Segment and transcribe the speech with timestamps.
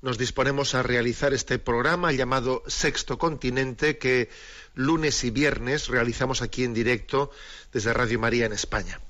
[0.00, 4.30] nos disponemos a realizar este programa llamado Sexto Continente que
[4.74, 7.30] lunes y viernes realizamos aquí en directo
[7.72, 9.00] desde Radio María en España.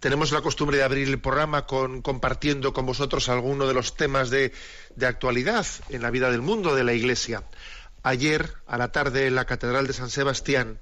[0.00, 4.30] Tenemos la costumbre de abrir el programa con, compartiendo con vosotros algunos de los temas
[4.30, 4.52] de,
[4.96, 7.44] de actualidad en la vida del mundo de la Iglesia.
[8.02, 10.78] Ayer, a la tarde, en la Catedral de San Sebastián,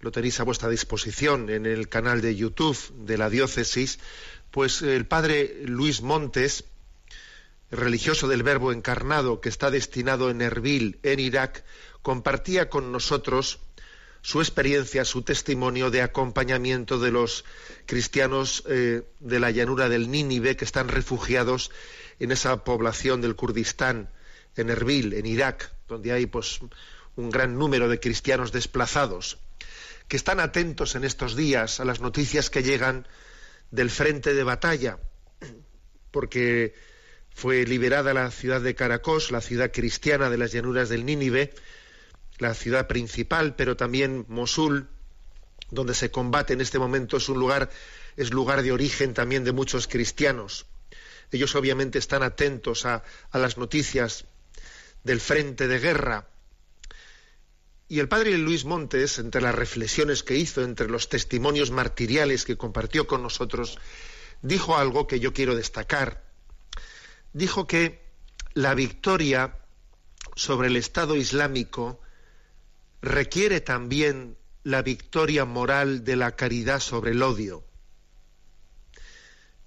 [0.00, 3.98] lo tenéis a vuestra disposición en el canal de YouTube de la diócesis,
[4.50, 6.64] pues el padre Luis Montes,
[7.70, 11.64] religioso del Verbo encarnado que está destinado en Erbil, en Irak,
[12.02, 13.60] compartía con nosotros
[14.22, 17.44] su experiencia, su testimonio de acompañamiento de los
[17.86, 21.70] cristianos eh, de la llanura del Nínive que están refugiados
[22.18, 24.10] en esa población del Kurdistán,
[24.56, 26.60] en Erbil, en Irak, donde hay pues
[27.16, 29.38] un gran número de cristianos desplazados,
[30.08, 33.06] que están atentos en estos días a las noticias que llegan
[33.70, 34.98] del frente de batalla,
[36.10, 36.74] porque
[37.38, 41.54] fue liberada la ciudad de Caracos, la ciudad cristiana de las llanuras del Nínive,
[42.38, 44.88] la ciudad principal, pero también Mosul,
[45.70, 47.70] donde se combate en este momento, es un lugar,
[48.16, 50.66] es lugar de origen también de muchos cristianos.
[51.30, 54.24] Ellos obviamente están atentos a, a las noticias
[55.04, 56.26] del frente de guerra.
[57.86, 62.56] Y el padre Luis Montes, entre las reflexiones que hizo, entre los testimonios martiriales que
[62.56, 63.78] compartió con nosotros,
[64.42, 66.27] dijo algo que yo quiero destacar.
[67.32, 68.02] Dijo que
[68.54, 69.58] la victoria
[70.34, 72.00] sobre el Estado Islámico
[73.00, 77.64] requiere también la victoria moral de la caridad sobre el odio.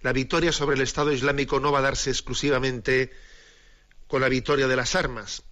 [0.01, 3.11] La victoria sobre el Estado Islámico no va a darse exclusivamente
[4.07, 5.43] con la victoria de las armas.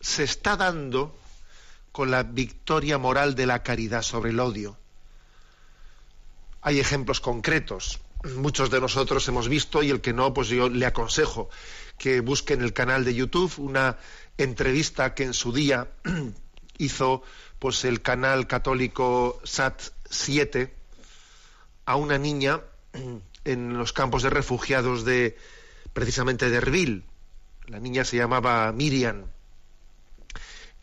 [0.00, 1.16] Se está dando
[1.92, 4.76] con la victoria moral de la caridad sobre el odio.
[6.60, 8.00] Hay ejemplos concretos.
[8.24, 11.50] Muchos de nosotros hemos visto y el que no, pues yo le aconsejo
[11.98, 13.98] que busque en el canal de YouTube una
[14.38, 15.88] entrevista que en su día
[16.78, 17.22] hizo
[17.58, 20.74] pues el canal católico SAT 7
[21.84, 22.62] a una niña
[23.44, 25.36] en los campos de refugiados de
[25.92, 27.04] precisamente de Erbil.
[27.66, 29.26] La niña se llamaba Miriam.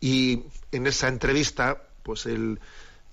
[0.00, 2.60] Y en esa entrevista, pues el,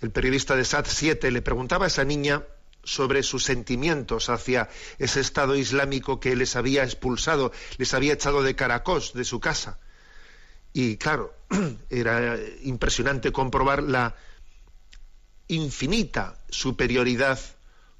[0.02, 2.44] el periodista de SAT 7 le preguntaba a esa niña
[2.90, 8.56] sobre sus sentimientos hacia ese Estado islámico que les había expulsado, les había echado de
[8.56, 9.80] Caracos, de su casa.
[10.74, 11.34] Y claro,
[11.90, 14.16] era impresionante comprobar la
[15.48, 17.40] infinita superioridad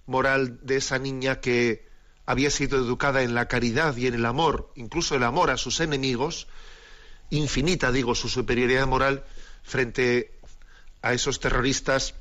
[0.06, 1.88] moral de esa niña que
[2.26, 5.80] había sido educada en la caridad y en el amor, incluso el amor a sus
[5.80, 6.48] enemigos,
[7.30, 9.24] infinita, digo, su superioridad moral
[9.64, 10.40] frente
[11.02, 12.16] a esos terroristas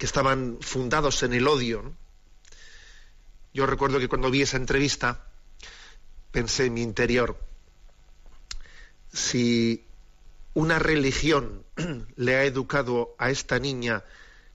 [0.00, 1.92] que estaban fundados en el odio.
[3.52, 5.26] Yo recuerdo que cuando vi esa entrevista
[6.32, 7.38] pensé en mi interior,
[9.12, 9.84] si
[10.54, 11.66] una religión
[12.16, 14.02] le ha educado a esta niña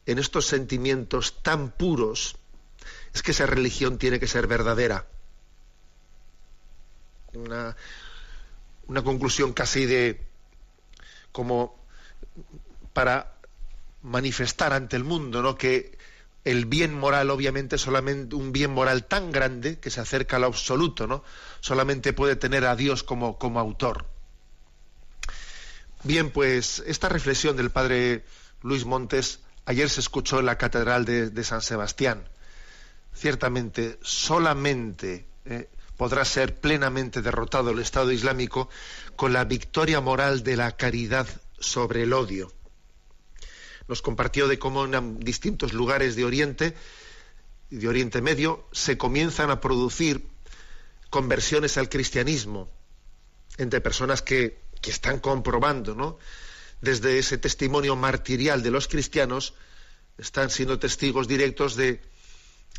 [0.08, 2.38] en estos sentimientos tan puros,
[3.14, 5.06] es que esa religión tiene que ser verdadera.
[7.34, 7.78] Una,
[8.88, 10.26] una conclusión casi de
[11.32, 11.86] como
[12.94, 13.35] para
[14.06, 15.58] manifestar ante el mundo, ¿no?
[15.58, 15.98] Que
[16.46, 21.08] el bien moral, obviamente, solamente un bien moral tan grande que se acerca al absoluto,
[21.08, 21.24] ¿no?
[21.60, 24.06] Solamente puede tener a Dios como, como autor.
[26.04, 28.24] Bien, pues esta reflexión del padre
[28.62, 32.30] Luis Montes ayer se escuchó en la Catedral de, San Sebastián.
[33.16, 35.68] Ciertamente, solamente eh,
[35.98, 38.70] podrá ser plenamente derrotado el Estado Islámico
[39.16, 41.28] con la victoria moral de la caridad
[41.60, 42.52] sobre el odio.
[43.88, 46.76] Nos compartió de cómo en distintos lugares de Oriente
[47.70, 50.28] de Oriente Medio se comienzan a producir
[51.10, 52.70] conversiones al cristianismo
[53.58, 56.20] entre personas que que están comprobando, ¿no?
[56.80, 59.56] Desde ese testimonio martirial de los cristianos,
[60.20, 62.02] están siendo testigos directos de,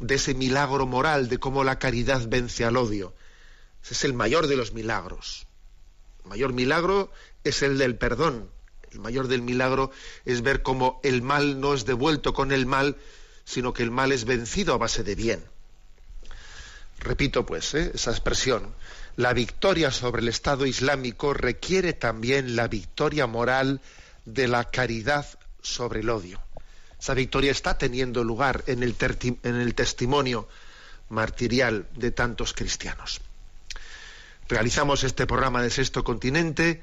[0.00, 3.12] de ese milagro moral, de cómo la caridad vence al odio.
[3.82, 5.48] Ese es el mayor de los milagros.
[6.22, 7.10] El mayor milagro
[7.42, 8.50] es el del perdón.
[8.92, 9.90] El mayor del milagro
[10.24, 12.96] es ver cómo el mal no es devuelto con el mal,
[13.44, 15.44] sino que el mal es vencido a base de bien.
[16.98, 17.92] Repito, pues, ¿eh?
[17.94, 18.74] esa expresión.
[19.16, 23.80] La victoria sobre el Estado Islámico requiere también la victoria moral
[24.24, 25.26] de la caridad
[25.62, 26.40] sobre el odio.
[27.00, 28.94] Esa victoria está teniendo lugar en el,
[29.42, 30.48] en el testimonio
[31.08, 33.20] martirial de tantos cristianos.
[34.48, 36.82] Realizamos este programa de Sexto Continente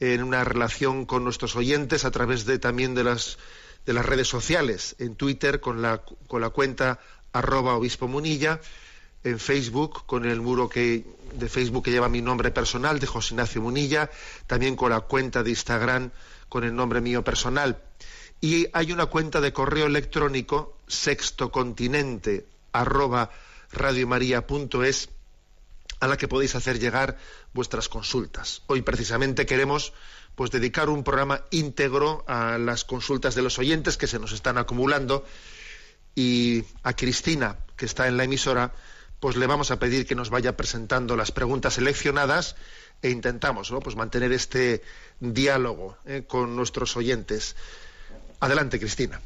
[0.00, 3.38] en una relación con nuestros oyentes a través de también de las
[3.86, 7.00] de las redes sociales, en Twitter con la, con la cuenta
[7.32, 8.60] arroba obispo munilla,
[9.24, 11.04] en Facebook con el muro que,
[11.34, 14.10] de Facebook que lleva mi nombre personal, de José Ignacio Munilla,
[14.46, 16.10] también con la cuenta de Instagram
[16.48, 17.82] con el nombre mío personal.
[18.40, 23.30] Y hay una cuenta de correo electrónico sextocontinente arroba
[23.72, 25.08] radiomaria.es
[26.00, 27.18] a la que podéis hacer llegar
[27.52, 28.62] vuestras consultas.
[28.66, 29.92] Hoy precisamente queremos
[30.34, 34.58] pues dedicar un programa íntegro a las consultas de los oyentes que se nos están
[34.58, 35.24] acumulando
[36.14, 38.72] y a Cristina, que está en la emisora,
[39.20, 42.56] pues le vamos a pedir que nos vaya presentando las preguntas seleccionadas
[43.02, 44.82] e intentamos pues mantener este
[45.20, 47.54] diálogo eh, con nuestros oyentes.
[48.40, 49.20] Adelante, Cristina.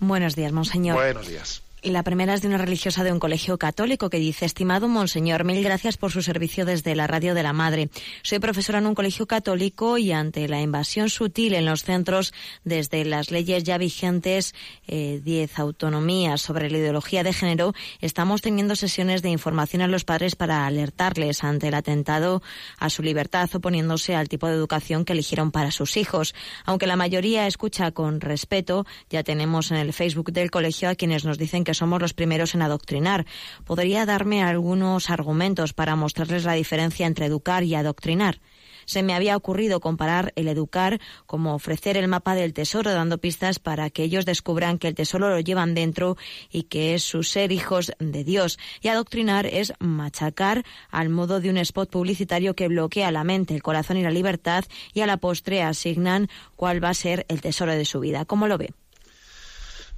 [0.00, 0.96] Buenos días, monseñor.
[0.96, 1.62] Buenos días.
[1.84, 5.62] La primera es de una religiosa de un colegio católico que dice, estimado Monseñor, mil
[5.62, 7.88] gracias por su servicio desde la Radio de la Madre.
[8.22, 12.34] Soy profesora en un colegio católico y ante la invasión sutil en los centros
[12.64, 14.56] desde las leyes ya vigentes,
[14.88, 20.04] eh, diez autonomías sobre la ideología de género, estamos teniendo sesiones de información a los
[20.04, 22.42] padres para alertarles ante el atentado
[22.78, 26.34] a su libertad oponiéndose al tipo de educación que eligieron para sus hijos.
[26.64, 31.24] Aunque la mayoría escucha con respeto, ya tenemos en el Facebook del colegio a quienes
[31.24, 33.26] nos dicen que somos los primeros en adoctrinar.
[33.66, 38.40] ¿Podría darme algunos argumentos para mostrarles la diferencia entre educar y adoctrinar?
[38.86, 43.58] se me había ocurrido comparar el educar como ofrecer el mapa del tesoro, dando pistas
[43.58, 46.16] para que ellos descubran que el tesoro lo llevan dentro
[46.50, 48.58] y que es su ser hijos de Dios.
[48.80, 53.62] Y adoctrinar es machacar al modo de un spot publicitario que bloquea la mente, el
[53.62, 57.72] corazón y la libertad y a la postre asignan cuál va a ser el tesoro
[57.72, 58.24] de su vida.
[58.24, 58.72] ¿Cómo lo ve?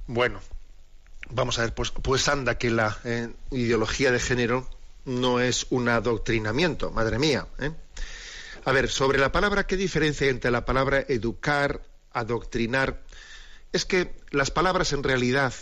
[0.05, 0.41] Bueno,
[1.33, 4.67] vamos a ver, pues, pues anda que la eh, ideología de género
[5.05, 7.47] no es un adoctrinamiento, madre mía.
[7.59, 7.71] ¿eh?
[8.65, 11.81] A ver, sobre la palabra, ¿qué diferencia entre la palabra educar,
[12.13, 13.01] adoctrinar?
[13.73, 15.53] Es que las palabras en realidad,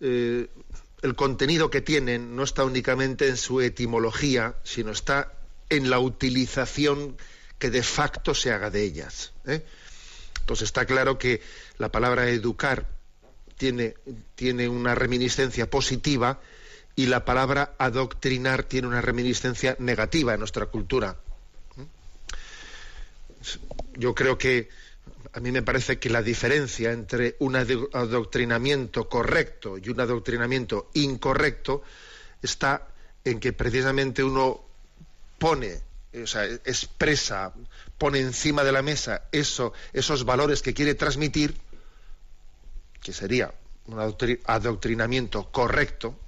[0.00, 0.48] eh,
[1.02, 5.32] el contenido que tienen no está únicamente en su etimología, sino está
[5.68, 7.16] en la utilización
[7.58, 9.32] que de facto se haga de ellas.
[10.40, 11.42] Entonces está claro que
[11.78, 12.93] la palabra educar
[13.64, 13.94] tiene,
[14.34, 16.38] tiene una reminiscencia positiva
[16.96, 21.16] y la palabra adoctrinar tiene una reminiscencia negativa en nuestra cultura.
[23.94, 24.68] Yo creo que
[25.32, 31.82] a mí me parece que la diferencia entre un adoctrinamiento correcto y un adoctrinamiento incorrecto
[32.42, 32.86] está
[33.24, 34.60] en que precisamente uno
[35.38, 35.80] pone,
[36.22, 37.54] o sea, expresa,
[37.96, 41.54] pone encima de la mesa eso, esos valores que quiere transmitir
[43.04, 43.54] que sería
[43.86, 44.00] un
[44.46, 46.18] adoctrinamiento correcto,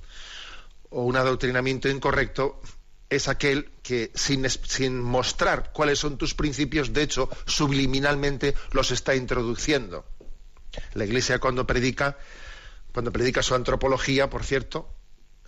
[0.90, 2.61] o un adoctrinamiento incorrecto
[3.09, 9.14] es aquel que sin, sin, mostrar cuáles son tus principios, de hecho, subliminalmente los está
[9.14, 10.04] introduciendo.
[10.92, 12.18] La Iglesia cuando predica,
[12.92, 14.96] cuando predica su antropología, por cierto,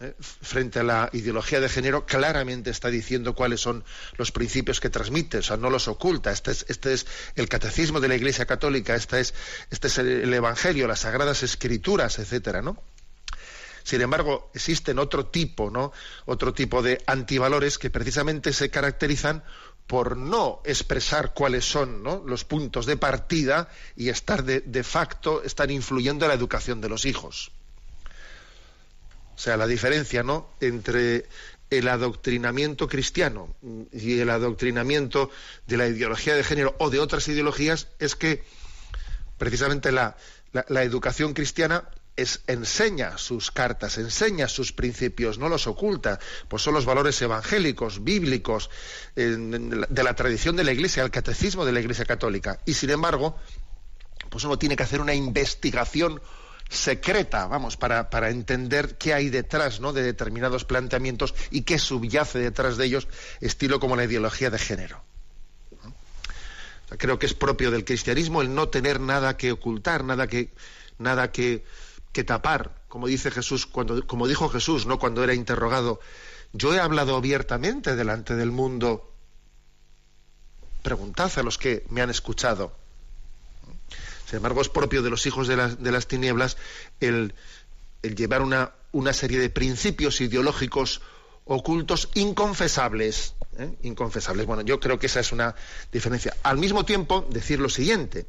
[0.00, 0.14] ¿eh?
[0.18, 3.84] frente a la ideología de género, claramente está diciendo cuáles son
[4.16, 6.30] los principios que transmite, o sea, no los oculta.
[6.30, 9.34] Este es, este es el catecismo de la Iglesia Católica, este es,
[9.70, 12.82] este es el, Evangelio, las Sagradas Escrituras, etcétera, ¿no?
[13.82, 15.92] Sin embargo, existen otro tipo, ¿no?
[16.26, 19.42] Otro tipo de antivalores que precisamente se caracterizan
[19.86, 25.70] por no expresar cuáles son los puntos de partida y estar de, de facto, estar
[25.70, 27.50] influyendo en la educación de los hijos.
[29.38, 30.50] O sea, la diferencia ¿no?
[30.60, 31.26] entre
[31.70, 33.54] el adoctrinamiento cristiano
[33.92, 35.30] y el adoctrinamiento
[35.68, 38.42] de la ideología de género o de otras ideologías es que
[39.38, 40.16] precisamente la,
[40.82, 41.88] educación cristiana
[42.48, 46.18] enseña sus cartas, enseña sus principios, no los oculta,
[46.48, 48.70] pues son los valores evangélicos, bíblicos,
[49.14, 52.58] de la tradición de la Iglesia, el catecismo de la Iglesia católica.
[52.64, 53.38] Y sin embargo,
[54.30, 56.20] pues uno tiene que hacer una investigación
[56.68, 59.92] secreta, vamos, para, para entender qué hay detrás ¿no?
[59.92, 63.08] de determinados planteamientos y qué subyace detrás de ellos,
[63.40, 65.02] estilo como la ideología de género.
[66.98, 70.52] creo que es propio del cristianismo el no tener nada que ocultar, nada que,
[70.98, 71.64] nada que,
[72.12, 74.98] que tapar, como dice Jesús, cuando, como dijo Jesús, ¿no?
[74.98, 76.00] cuando era interrogado,
[76.52, 79.12] yo he hablado abiertamente delante del mundo.
[80.82, 82.74] Preguntad a los que me han escuchado.
[84.28, 86.58] Sin embargo, es propio de los hijos de las, tinieblas
[87.00, 87.34] el,
[88.02, 91.00] llevar una, una serie de principios ideológicos
[91.46, 93.32] ocultos inconfesables.
[93.56, 93.74] ¿eh?
[93.84, 94.44] Inconfesables.
[94.44, 95.54] Bueno, yo creo que esa es una
[95.90, 96.36] diferencia.
[96.42, 98.26] Al mismo tiempo, decir lo siguiente.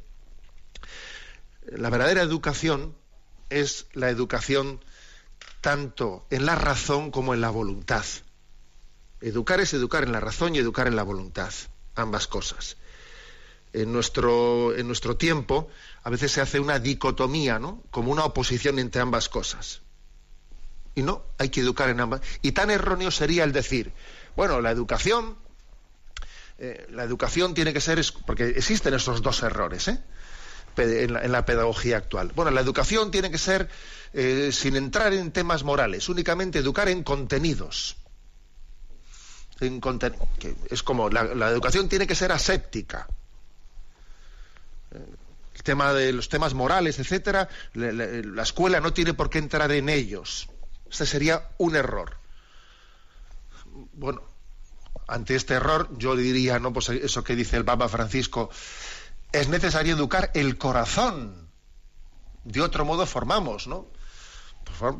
[1.66, 2.96] La verdadera educación
[3.50, 4.80] es la educación
[5.60, 8.06] tanto en la razón como en la voluntad.
[9.20, 11.52] Educar es educar en la razón y educar en la voluntad,
[11.96, 12.78] ambas cosas.
[13.72, 15.70] En nuestro, en nuestro tiempo
[16.04, 17.84] a veces se hace una dicotomía, ¿no?
[17.92, 19.82] Como una oposición entre ambas cosas.
[20.96, 22.22] Y no, hay que educar en ambas.
[22.42, 23.94] Y tan erróneo sería el decir,
[24.36, 25.38] bueno, la educación,
[26.58, 30.00] eh, la educación tiene que ser, porque existen esos dos errores, ¿eh?
[30.78, 32.32] En la, pedagogía actual.
[32.36, 33.68] Bueno, la educación tiene que ser
[34.14, 37.98] eh, sin entrar en temas morales, únicamente educar en contenidos.
[39.60, 39.82] En
[40.70, 43.08] es como la, educación tiene que ser aséptica.
[44.92, 49.90] El tema de los temas morales, etcétera, la escuela no tiene por qué entrar en
[49.90, 50.50] ellos.
[50.90, 52.18] Este sería un error.
[53.94, 54.22] Bueno,
[55.08, 58.50] ante este error yo diría, no, pues eso que dice el Papa Francisco,
[59.32, 61.50] es necesario educar el corazón.
[62.44, 63.88] De otro modo formamos, ¿no?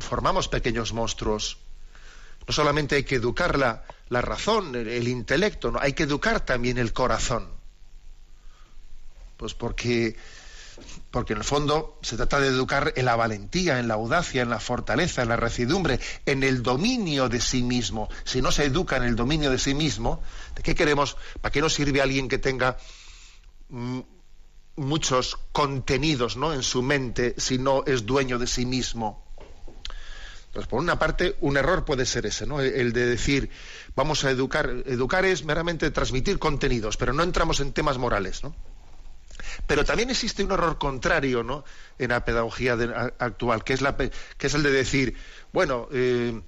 [0.00, 1.58] Formamos pequeños monstruos.
[2.46, 3.84] No solamente hay que educar la,
[4.20, 5.78] razón, el, el intelecto, ¿no?
[5.80, 7.59] hay que educar también el corazón.
[9.40, 10.16] Pues porque
[11.10, 14.50] porque en el fondo se trata de educar en la valentía, en la audacia, en
[14.50, 18.10] la fortaleza, en la recidumbre, en el dominio de sí mismo.
[18.24, 20.22] Si no se educa en el dominio de sí mismo,
[20.54, 21.16] ¿de qué queremos?
[21.40, 22.76] ¿Para qué nos sirve alguien que tenga
[23.70, 24.00] mm,
[24.76, 26.52] muchos contenidos ¿no?
[26.52, 29.24] en su mente si no es dueño de sí mismo?
[30.52, 32.60] Pues por una parte, un error puede ser ese, ¿no?
[32.60, 33.50] El de decir,
[33.94, 34.68] vamos a educar.
[34.84, 38.54] Educar es meramente transmitir contenidos, pero no entramos en temas morales, ¿no?
[39.66, 41.64] Pero también existe un error contrario ¿no?
[41.98, 42.72] en la pedagogía
[43.18, 45.16] actual, que es, la, el de decir,
[45.52, 46.40] bueno, eh,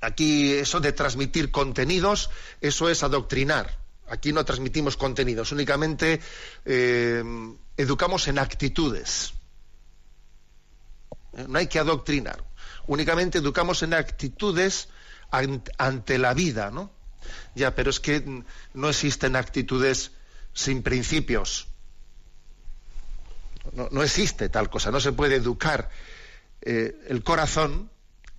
[0.00, 2.30] aquí eso de transmitir contenidos,
[2.60, 3.78] eso es adoctrinar.
[4.08, 6.20] Aquí no transmitimos contenidos, únicamente
[6.66, 7.24] eh,
[7.76, 9.32] educamos en actitudes.
[11.32, 12.44] Eh, no hay que adoctrinar,
[12.86, 14.88] únicamente educamos en actitudes
[15.78, 16.92] ante la vida, ¿no?
[17.54, 18.44] Ya, pero es que
[18.74, 20.12] no existen actitudes
[20.52, 21.66] sin principios
[23.72, 25.90] no, existe tal cosa, no se puede educar
[26.60, 27.90] eh, el corazón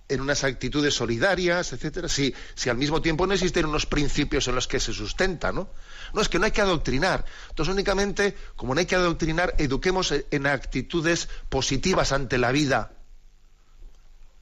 [0.08, 4.54] en unas actitudes solidarias, etcétera, si, si al mismo tiempo no existen unos principios en
[4.54, 5.68] los que se sustenta, ¿no?
[6.14, 7.24] No, es que no hay que adoctrinar.
[7.50, 12.92] Entonces, únicamente, como no hay que adoctrinar, eduquemos en actitudes positivas ante la vida.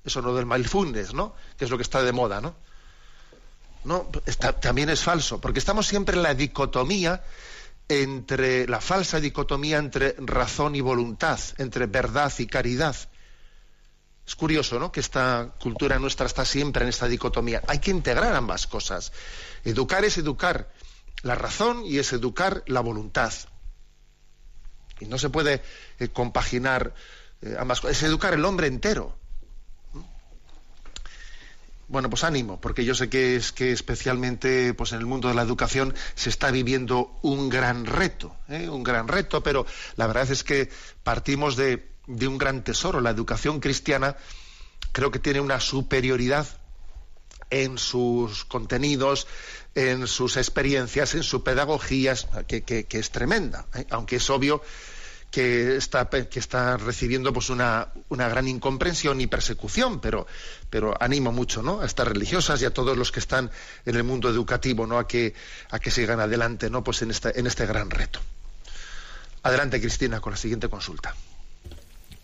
[0.05, 1.35] Eso no del mindfulness, ¿no?
[1.57, 2.55] Que es lo que está de moda, ¿no?
[3.85, 4.11] No,
[4.61, 7.23] también es falso, porque estamos siempre en la dicotomía
[7.88, 12.97] entre la falsa dicotomía entre razón y voluntad, entre verdad y caridad.
[14.26, 14.91] Es curioso, ¿no?
[14.91, 17.62] Que esta cultura nuestra está siempre en esta dicotomía.
[17.67, 19.12] Hay que integrar ambas cosas.
[19.64, 20.73] Educar es educar
[21.23, 23.33] la razón y es educar la voluntad.
[25.00, 25.62] Y no se puede
[25.99, 26.95] eh, compaginar
[27.43, 27.99] eh, ambas cosas.
[27.99, 29.19] Es educar el hombre entero.
[31.87, 35.35] Bueno, pues ánimo, porque yo sé que es que especialmente pues en el mundo de
[35.35, 38.69] la educación se está viviendo un gran reto, ¿eh?
[38.69, 40.71] un gran reto, pero la verdad es que
[41.03, 43.00] partimos de, de un gran tesoro.
[43.00, 44.17] La educación cristiana
[44.93, 46.47] creo que tiene una superioridad
[47.50, 49.26] en sus contenidos,
[49.75, 52.14] en sus experiencias, en su pedagogía,
[52.47, 53.87] que, que, es tremenda, ¿eh?
[53.91, 54.62] aunque es obvio
[55.35, 60.29] que está, que está recibiendo pues una, una, gran incomprensión y persecución, pero,
[60.71, 61.81] pero animo mucho ¿no?
[61.81, 63.50] a estas religiosas y a todos los que están
[63.85, 64.97] en el mundo educativo ¿no?
[64.97, 65.35] a, que,
[65.71, 66.85] a que sigan adelante ¿no?
[66.85, 68.21] pues en, este, en este gran reto.
[69.43, 71.17] Adelante, Cristina, con la siguiente consulta.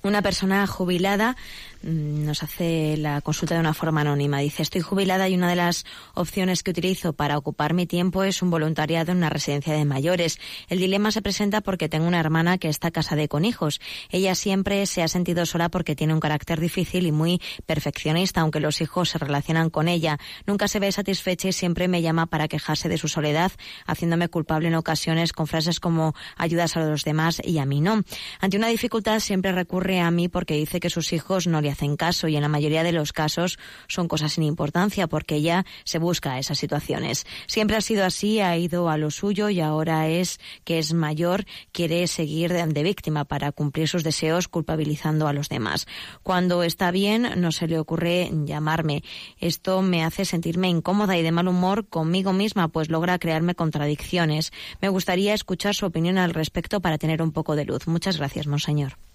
[0.02, 1.36] Una persona jubilada
[1.82, 4.38] nos hace la consulta de una forma anónima.
[4.40, 5.84] Dice, estoy jubilada y una de las
[6.14, 10.38] opciones que utilizo para ocupar mi tiempo es un voluntariado en una residencia de mayores.
[10.68, 13.80] El dilema se presenta porque tengo una hermana que está casada con hijos.
[14.10, 18.60] Ella siempre se ha sentido sola porque tiene un carácter difícil y muy perfeccionista, aunque
[18.60, 20.18] los hijos se relacionan con ella.
[20.46, 23.52] Nunca se ve satisfecha y siempre me llama para quejarse de su soledad,
[23.86, 28.02] haciéndome culpable en ocasiones con frases como ayudas a los demás y a mí no.
[28.40, 31.96] Ante una dificultad siempre recurre a mí porque dice que sus hijos no le hacen
[31.96, 33.58] caso y en la mayoría de los casos
[33.88, 37.26] son cosas sin importancia porque ella se busca esas situaciones.
[37.46, 41.44] Siempre ha sido así, ha ido a lo suyo y ahora es que es mayor,
[41.72, 45.86] quiere seguir de víctima para cumplir sus deseos culpabilizando a los demás.
[46.22, 49.02] Cuando está bien no se le ocurre llamarme.
[49.38, 54.52] Esto me hace sentirme incómoda y de mal humor conmigo misma, pues logra crearme contradicciones.
[54.80, 57.86] Me gustaría escuchar su opinión al respecto para tener un poco de luz.
[57.86, 59.09] Muchas gracias, monseñor.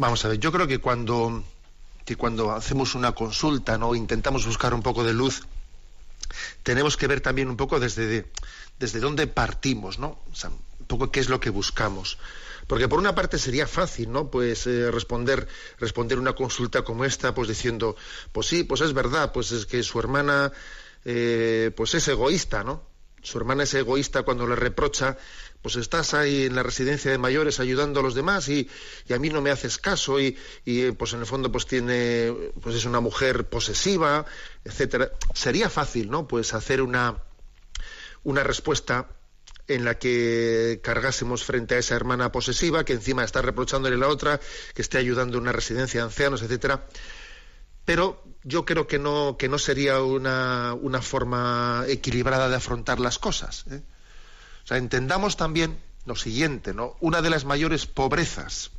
[0.00, 1.44] Vamos a ver, yo creo que cuando,
[2.06, 3.94] que cuando hacemos una consulta, ¿no?
[3.94, 5.42] intentamos buscar un poco de luz,
[6.62, 8.24] tenemos que ver también un poco desde,
[8.78, 10.18] desde dónde partimos, ¿no?
[10.78, 12.16] un poco qué es lo que buscamos.
[12.66, 14.30] Porque por una parte sería fácil, ¿no?
[14.30, 15.46] Pues eh, responder,
[15.78, 17.94] responder una consulta como esta, pues diciendo,
[18.32, 20.50] pues sí, pues es verdad, pues es que su hermana,
[21.04, 22.89] eh, pues es egoísta, ¿no?
[23.22, 25.18] Su hermana es egoísta cuando le reprocha,
[25.62, 28.68] pues estás ahí en la residencia de mayores ayudando a los demás y,
[29.12, 32.76] a mí no me haces caso y, y, pues en el fondo pues tiene, pues
[32.76, 34.24] es una mujer posesiva,
[34.64, 35.12] etcétera.
[35.34, 36.26] Sería fácil, ¿no?
[36.26, 37.22] Pues hacer una,
[38.24, 39.08] una respuesta
[39.68, 44.08] en la que cargásemos frente a esa hermana posesiva, que encima está reprochándole a la
[44.08, 44.40] otra,
[44.74, 46.86] que esté ayudando en una residencia de ancianos, etcétera.
[47.90, 53.18] Pero yo creo que no, que no sería una, una forma equilibrada de afrontar las
[53.18, 53.64] cosas.
[53.68, 53.82] ¿eh?
[54.62, 56.96] O sea, entendamos también lo siguiente, ¿no?
[57.00, 58.70] Una de las mayores pobrezas,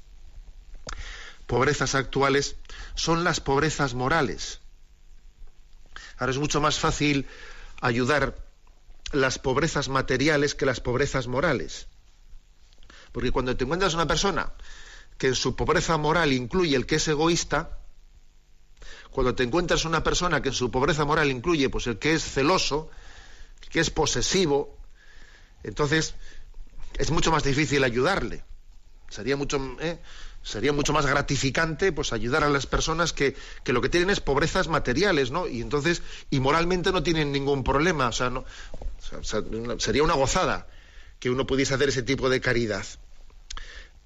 [1.45, 2.55] pobrezas actuales,
[2.95, 4.61] son las pobrezas morales.
[6.17, 7.27] Ahora es mucho más fácil
[7.81, 8.37] ayudar
[9.11, 11.87] las pobrezas materiales que las pobrezas morales.
[13.11, 14.53] Porque cuando te encuentras una persona
[15.17, 17.80] que en su pobreza moral incluye el que es egoísta,
[19.11, 22.23] cuando te encuentras una persona que en su pobreza moral incluye pues el que es
[22.23, 22.89] celoso,
[23.63, 24.77] el que es posesivo,
[25.63, 26.15] entonces
[26.97, 28.43] es mucho más difícil ayudarle.
[29.09, 29.99] Sería mucho, ¿eh?
[30.43, 34.21] sería mucho más gratificante pues ayudar a las personas que, que, lo que tienen es
[34.21, 35.47] pobrezas materiales, ¿no?
[35.47, 38.07] Y entonces, y moralmente no tienen ningún problema.
[38.07, 38.45] O sea, no,
[39.77, 40.67] sería una gozada
[41.19, 42.85] que uno pudiese hacer ese tipo de caridad.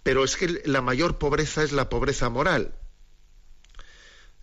[0.03, 2.73] Pero es que la mayor pobreza es la pobreza moral.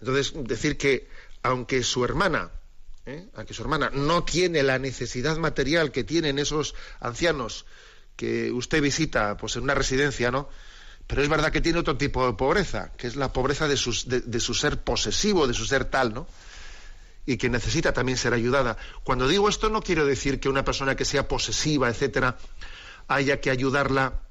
[0.03, 1.09] Entonces, decir que
[1.45, 2.51] aunque su hermana,
[3.07, 3.29] ¿eh?
[3.35, 7.67] aunque su hermana no tiene la necesidad material que tienen esos ancianos
[8.17, 10.49] que usted visita pues en una residencia, ¿no?
[11.07, 14.41] Pero es verdad que tiene otro tipo de pobreza, que es la pobreza de, de
[14.41, 16.27] su ser posesivo, de su ser tal, ¿no?
[17.25, 18.77] y que necesita también ser ayudada.
[19.05, 22.37] Cuando digo esto no quiero decir que una persona que sea posesiva, etcétera,
[23.07, 24.23] haya que ayudarla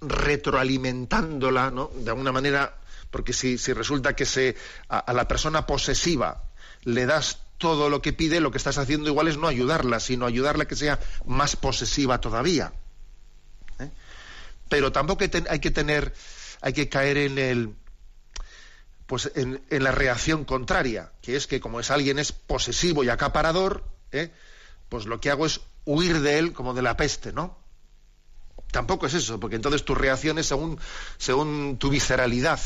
[0.00, 1.92] retroalimentándola, ¿no?
[1.94, 2.78] De alguna manera,
[3.16, 4.56] porque si, resulta que se
[4.90, 6.44] a, la persona posesiva
[6.82, 10.26] le das todo lo que pide, lo que estás haciendo igual es no ayudarla, sino
[10.26, 12.74] ayudarla a que sea más posesiva todavía.
[13.78, 13.90] ¿eh?
[14.68, 16.12] Pero tampoco hay que tener,
[16.60, 17.74] hay que caer en el
[19.06, 23.82] pues en, la reacción contraria, que es que como es alguien es posesivo y acaparador,
[24.12, 24.30] ¿eh?
[24.90, 27.56] pues lo que hago es huir de él como de la peste, ¿no?
[28.76, 30.78] Tampoco es eso, porque entonces tu reacción es según,
[31.16, 32.60] según tu visceralidad.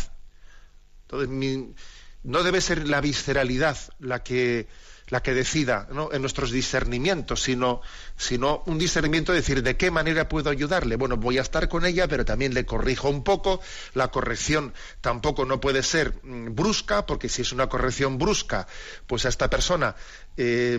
[1.10, 1.74] Entonces,
[2.22, 4.68] no debe ser la visceralidad la que
[5.10, 7.82] la que decida en nuestros discernimientos, sino,
[8.16, 10.96] sino un discernimiento de decir de qué manera puedo ayudarle.
[10.96, 13.60] Bueno, voy a estar con ella, pero también le corrijo un poco.
[13.94, 18.68] La corrección tampoco no puede ser mm, brusca, porque si es una corrección brusca,
[19.06, 19.96] pues a esta persona
[20.36, 20.78] eh,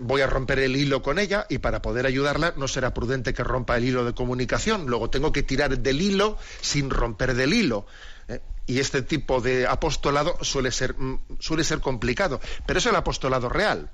[0.00, 3.44] voy a romper el hilo con ella y para poder ayudarla no será prudente que
[3.44, 4.86] rompa el hilo de comunicación.
[4.86, 7.86] Luego tengo que tirar del hilo sin romper del hilo.
[8.66, 13.48] Y este tipo de apostolado suele ser, mm, suele ser complicado, pero es el apostolado
[13.48, 13.90] real.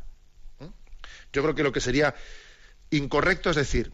[0.61, 0.68] ¿eh?
[1.33, 2.14] Yo creo que lo que sería
[2.90, 3.92] incorrecto es decir,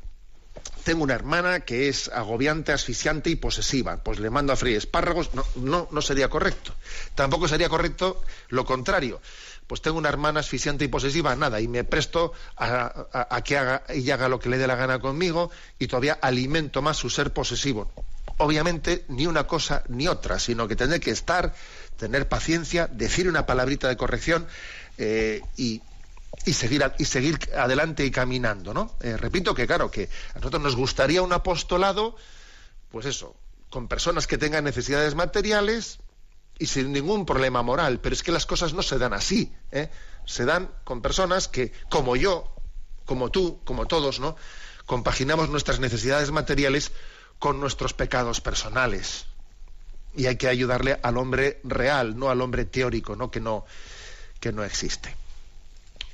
[0.84, 5.34] tengo una hermana que es agobiante, asfixiante y posesiva, pues le mando a freír espárragos,
[5.34, 6.74] no, no, no sería correcto.
[7.14, 9.20] Tampoco sería correcto lo contrario.
[9.66, 13.82] Pues tengo una hermana asfixiante y posesiva, nada, y me presto a, a que haga,
[13.88, 17.32] ella haga lo que le dé la gana conmigo y todavía alimento más su ser
[17.32, 17.90] posesivo
[18.38, 21.54] obviamente ni una cosa ni otra, sino que tener que estar,
[21.96, 24.46] tener paciencia, decir una palabrita de corrección
[24.98, 25.82] eh, y,
[26.52, 28.94] seguir, y seguir adelante y caminando, ¿no?
[29.00, 32.16] Eh, repito que, claro, que a nosotros nos gustaría un apostolado,
[32.90, 33.34] pues eso,
[33.70, 35.98] con personas que tengan necesidades materiales
[36.58, 39.90] y sin ningún problema moral, pero es que las cosas no se dan así, ¿eh?
[40.24, 42.54] se dan con personas que, como yo,
[43.04, 44.36] como tú, como todos, ¿no?
[44.86, 46.92] Compaginamos nuestras necesidades materiales
[47.38, 49.26] con nuestros pecados personales.
[50.16, 53.30] Y hay que ayudarle al hombre real, no al hombre teórico, ¿no?
[53.30, 53.64] Que no,
[54.40, 55.14] que no existe.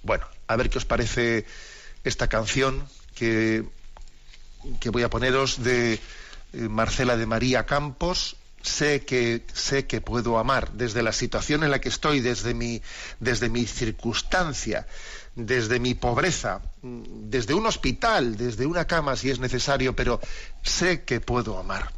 [0.03, 1.45] Bueno, a ver qué os parece
[2.05, 3.65] esta canción que,
[4.81, 5.99] que voy a poneros de eh,
[6.53, 11.81] Marcela de María Campos sé que sé que puedo amar desde la situación en la
[11.81, 12.83] que estoy, desde mi
[13.19, 14.87] desde mi circunstancia,
[15.35, 20.21] desde mi pobreza, desde un hospital, desde una cama si es necesario, pero
[20.63, 21.93] sé que puedo amar.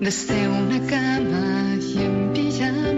[0.00, 2.97] Desde una cama y en pijama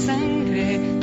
[0.00, 0.99] sangre,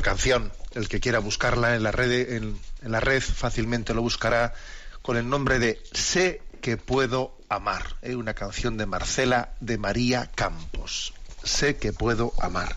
[0.00, 0.50] Menuda canción.
[0.72, 4.54] El que quiera buscarla en la red, en, la red fácilmente lo buscará
[5.02, 7.96] con el nombre de Sé que puedo amar.
[8.00, 11.12] Es una canción de Marcela de María Campos.
[11.44, 12.76] Sé que puedo amar.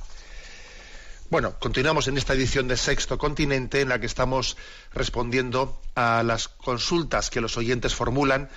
[1.30, 4.58] Bueno, continuamos en esta edición de Sexto Continente en la que estamos
[4.94, 8.50] respondiendo a las consultas que los oyentes formulan,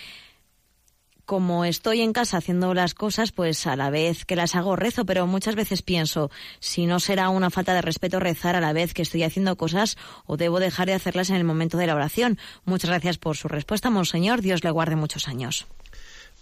[1.29, 5.05] como estoy en casa haciendo las cosas, pues a la vez que las hago rezo,
[5.05, 8.95] pero muchas veces pienso si no será una falta de respeto rezar a la vez
[8.95, 12.39] que estoy haciendo cosas o debo dejar de hacerlas en el momento de la oración.
[12.65, 14.41] Muchas gracias por su respuesta, Monseñor.
[14.41, 15.67] Dios le guarde muchos años.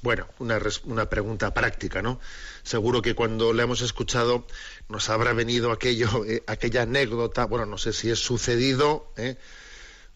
[0.03, 2.21] Bueno, una, una, pregunta práctica, ¿no?
[2.63, 4.47] Seguro que cuando le hemos escuchado
[4.89, 9.37] nos habrá venido aquello, eh, aquella anécdota, bueno, no sé si es sucedido, ¿eh?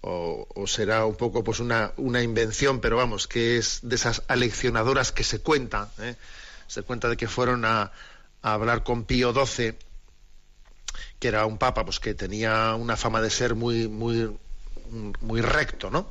[0.02, 5.12] O, será un poco pues una, una invención, pero vamos, que es de esas aleccionadoras
[5.12, 6.16] que se cuenta, ¿eh?
[6.66, 7.92] se cuenta de que fueron a,
[8.42, 9.74] a hablar con Pío XII,
[11.18, 14.30] que era un papa pues que tenía una fama de ser muy, muy,
[15.20, 16.10] muy recto, ¿no?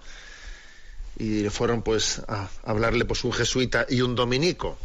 [1.17, 4.77] Y fueron pues a hablarle pues un jesuita y un dominico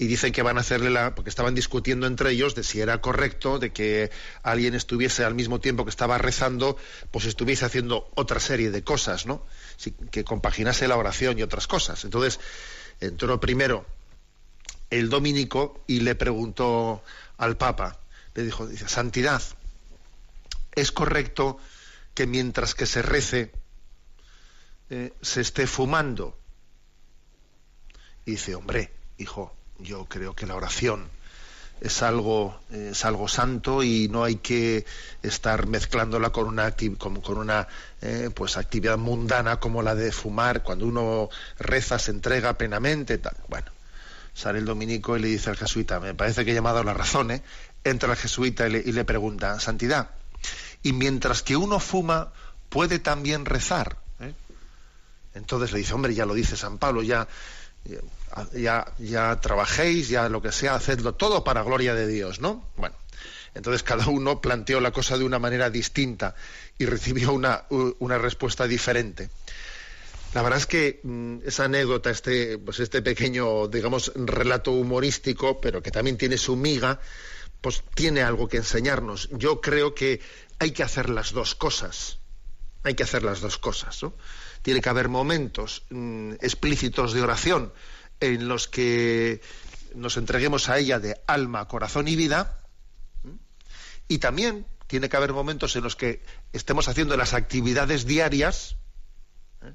[0.00, 3.02] y dicen que van a hacerle la porque estaban discutiendo entre ellos de si era
[3.02, 4.10] correcto de que
[4.42, 6.78] alguien estuviese al mismo tiempo que estaba rezando
[7.10, 9.44] pues estuviese haciendo otra serie de cosas no
[10.10, 12.02] que compaginase la oración y otras cosas.
[12.06, 12.40] Entonces
[12.98, 13.84] entró primero
[14.88, 17.02] el dominico y le preguntó
[17.36, 18.00] al papa
[18.34, 19.42] le dijo dice santidad
[20.74, 21.58] es correcto
[22.14, 23.52] que mientras que se rece
[24.88, 26.38] eh, se esté fumando
[28.24, 31.08] y dice hombre hijo yo creo que la oración
[31.80, 34.84] es algo, es algo santo y no hay que
[35.22, 37.66] estar mezclándola con una, con, con una
[38.02, 40.62] eh, pues actividad mundana como la de fumar.
[40.62, 43.18] Cuando uno reza, se entrega plenamente.
[43.48, 43.70] Bueno,
[44.34, 46.94] sale el dominico y le dice al jesuita, me parece que he llamado a la
[46.94, 47.42] razón, ¿eh?
[47.82, 50.10] entra el jesuita y le, y le pregunta, Santidad,
[50.82, 52.32] y mientras que uno fuma,
[52.68, 53.96] puede también rezar.
[54.20, 54.34] ¿eh?
[55.34, 57.26] Entonces le dice, hombre, ya lo dice San Pablo, ya
[58.52, 62.64] ya, ya trabajéis, ya lo que sea, hacedlo todo para gloria de Dios, ¿no?
[62.76, 62.94] Bueno,
[63.54, 66.34] entonces cada uno planteó la cosa de una manera distinta
[66.78, 67.64] y recibió una,
[67.98, 69.30] una respuesta diferente.
[70.32, 75.82] La verdad es que mm, esa anécdota, este, pues este pequeño, digamos, relato humorístico, pero
[75.82, 77.00] que también tiene su miga,
[77.60, 79.28] pues tiene algo que enseñarnos.
[79.32, 80.20] Yo creo que
[80.60, 82.18] hay que hacer las dos cosas.
[82.84, 84.14] Hay que hacer las dos cosas, ¿no?
[84.62, 87.72] Tiene que haber momentos mm, explícitos de oración
[88.20, 89.40] en los que
[89.94, 92.62] nos entreguemos a ella de alma, corazón y vida.
[94.08, 98.76] Y también tiene que haber momentos en los que estemos haciendo las actividades diarias
[99.62, 99.74] ¿eh?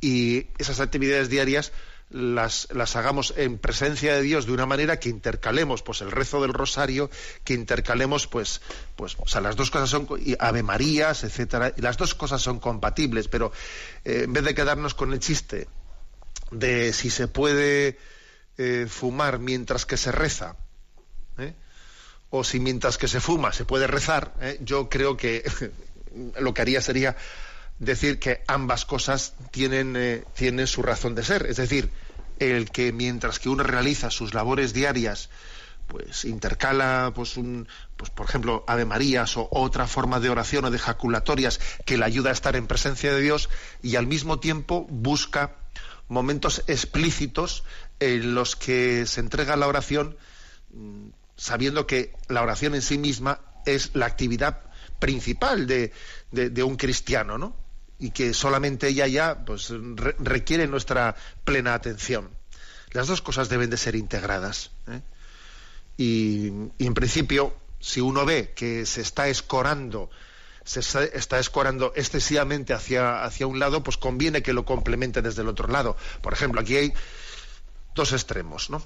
[0.00, 1.72] y esas actividades diarias
[2.12, 6.42] las, las, hagamos en presencia de Dios de una manera que intercalemos pues el rezo
[6.42, 7.10] del rosario,
[7.42, 8.60] que intercalemos pues,
[8.96, 10.06] pues o sea, las dos cosas son
[10.38, 13.52] Ave Marías, etcétera, las dos cosas son compatibles, pero
[14.04, 15.68] eh, en vez de quedarnos con el chiste
[16.50, 17.98] de si se puede
[18.58, 20.56] eh, fumar mientras que se reza,
[21.38, 21.54] ¿eh?
[22.28, 25.44] o si mientras que se fuma se puede rezar, yo creo que
[26.38, 27.16] lo que haría sería
[27.78, 31.46] decir que ambas cosas tienen, tienen su razón de ser.
[31.46, 31.90] Es decir,
[32.50, 35.30] el que mientras que uno realiza sus labores diarias,
[35.86, 40.70] pues intercala, pues, un, pues por ejemplo, Ave Marías o otra forma de oración o
[40.70, 43.48] de jaculatorias que le ayuda a estar en presencia de Dios
[43.82, 45.56] y al mismo tiempo busca
[46.08, 47.64] momentos explícitos
[48.00, 50.16] en los que se entrega la oración
[50.72, 54.60] mm, sabiendo que la oración en sí misma es la actividad
[54.98, 55.92] principal de,
[56.30, 57.61] de un cristiano, ¿no?
[58.02, 59.72] Y que solamente ella ya pues,
[60.18, 62.30] requiere nuestra plena atención.
[62.90, 64.72] Las dos cosas deben de ser integradas.
[64.88, 65.00] ¿eh?
[65.96, 66.48] Y,
[66.80, 70.10] en principio, si uno ve que se está escorando,
[70.64, 75.48] se está, escorando excesivamente hacia, hacia un lado, pues conviene que lo complemente desde el
[75.48, 75.96] otro lado.
[76.22, 76.92] Por ejemplo, aquí hay
[77.94, 78.84] dos extremos, ¿no?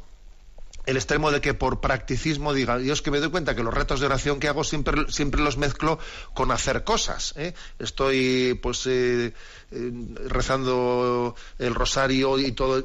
[0.87, 3.99] El extremo de que por practicismo diga, Dios que me doy cuenta que los retos
[4.01, 5.99] de oración que hago siempre, siempre los mezclo
[6.33, 7.35] con hacer cosas.
[7.37, 7.55] ¿eh?
[7.81, 9.35] Estoy pues eh,
[9.73, 9.93] eh,
[10.27, 12.85] rezando el rosario y todo,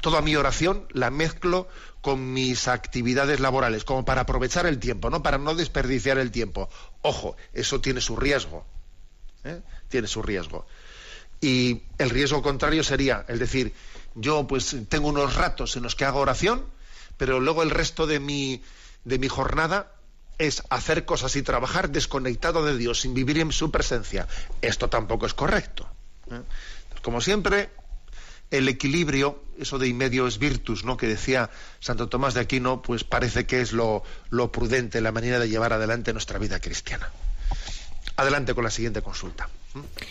[0.00, 1.68] toda mi oración la mezclo
[2.00, 5.22] con mis actividades laborales, como para aprovechar el tiempo, ¿no?
[5.22, 6.70] Para no desperdiciar el tiempo.
[7.02, 8.64] Ojo, eso tiene su riesgo.
[9.88, 10.66] Tiene su riesgo.
[11.40, 13.74] Y el riesgo contrario sería el decir,
[14.14, 16.64] yo pues tengo unos ratos en los que hago oración,
[17.18, 18.62] pero luego el resto de mi,
[19.04, 19.92] de mi jornada
[20.38, 24.26] es hacer cosas y trabajar desconectado de Dios, sin vivir en su presencia.
[24.62, 25.86] Esto tampoco es correcto.
[26.30, 26.40] ¿eh?
[27.02, 27.70] Como siempre,
[28.50, 30.96] el equilibrio, eso de y medio es virtus, ¿no?
[30.96, 31.50] Que decía
[31.80, 35.72] Santo Tomás de Aquino, pues parece que es lo, lo prudente, la manera de llevar
[35.72, 37.10] adelante nuestra vida cristiana.
[38.16, 39.48] Adelante con la siguiente consulta.
[39.74, 40.06] ¿eh?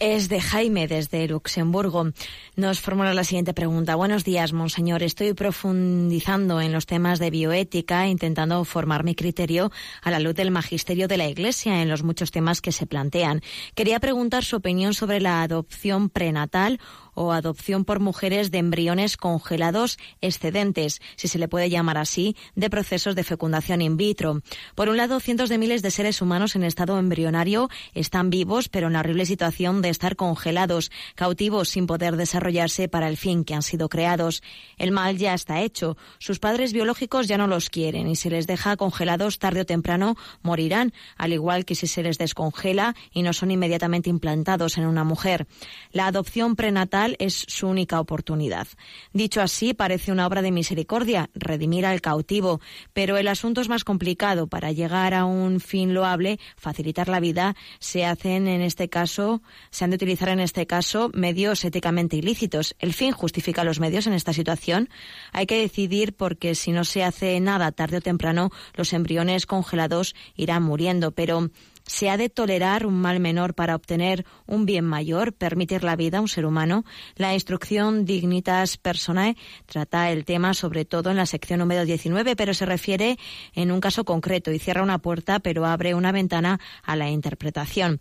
[0.00, 2.10] Es de Jaime desde Luxemburgo.
[2.56, 3.94] Nos formula la siguiente pregunta.
[3.94, 5.02] Buenos días, monseñor.
[5.02, 9.70] Estoy profundizando en los temas de bioética, intentando formar mi criterio
[10.02, 13.42] a la luz del magisterio de la Iglesia en los muchos temas que se plantean.
[13.74, 16.80] Quería preguntar su opinión sobre la adopción prenatal
[17.14, 22.70] o adopción por mujeres de embriones congelados excedentes, si se le puede llamar así, de
[22.70, 24.40] procesos de fecundación in vitro.
[24.74, 28.86] Por un lado, cientos de miles de seres humanos en estado embrionario están vivos, pero
[28.86, 33.54] en la horrible situación de estar congelados, cautivos sin poder desarrollarse para el fin que
[33.54, 34.42] han sido creados.
[34.78, 35.96] El mal ya está hecho.
[36.18, 40.16] Sus padres biológicos ya no los quieren y si les deja congelados tarde o temprano
[40.42, 45.04] morirán, al igual que si se les descongela y no son inmediatamente implantados en una
[45.04, 45.46] mujer.
[45.92, 48.68] La adopción prenatal es su única oportunidad.
[49.12, 52.60] Dicho así, parece una obra de misericordia, redimir al cautivo,
[52.92, 54.46] pero el asunto es más complicado.
[54.46, 59.84] Para llegar a un fin loable, facilitar la vida, se hacen en este caso, se
[59.84, 62.74] han de utilizar en este caso medios éticamente ilícitos.
[62.78, 64.88] El fin justifica los medios en esta situación.
[65.32, 70.14] Hay que decidir porque si no se hace nada tarde o temprano, los embriones congelados
[70.34, 71.50] irán muriendo, pero
[71.90, 76.18] ¿Se ha de tolerar un mal menor para obtener un bien mayor, permitir la vida
[76.18, 76.84] a un ser humano?
[77.16, 82.54] La instrucción Dignitas Personae trata el tema sobre todo en la sección número 19, pero
[82.54, 83.18] se refiere
[83.54, 88.00] en un caso concreto y cierra una puerta, pero abre una ventana a la interpretación.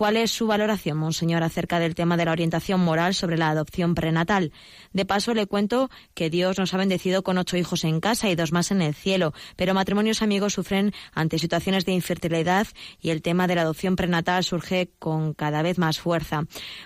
[0.00, 3.94] ¿Cuál es su valoración, monseñor, acerca del tema de la orientación moral sobre la adopción
[3.94, 4.50] prenatal?
[4.94, 8.34] De paso, le cuento que Dios nos ha bendecido con ocho hijos en casa y
[8.34, 12.66] dos más en el cielo, pero matrimonios amigos sufren ante situaciones de infertilidad
[12.98, 16.44] y el tema de la adopción prenatal surge con cada vez más fuerza.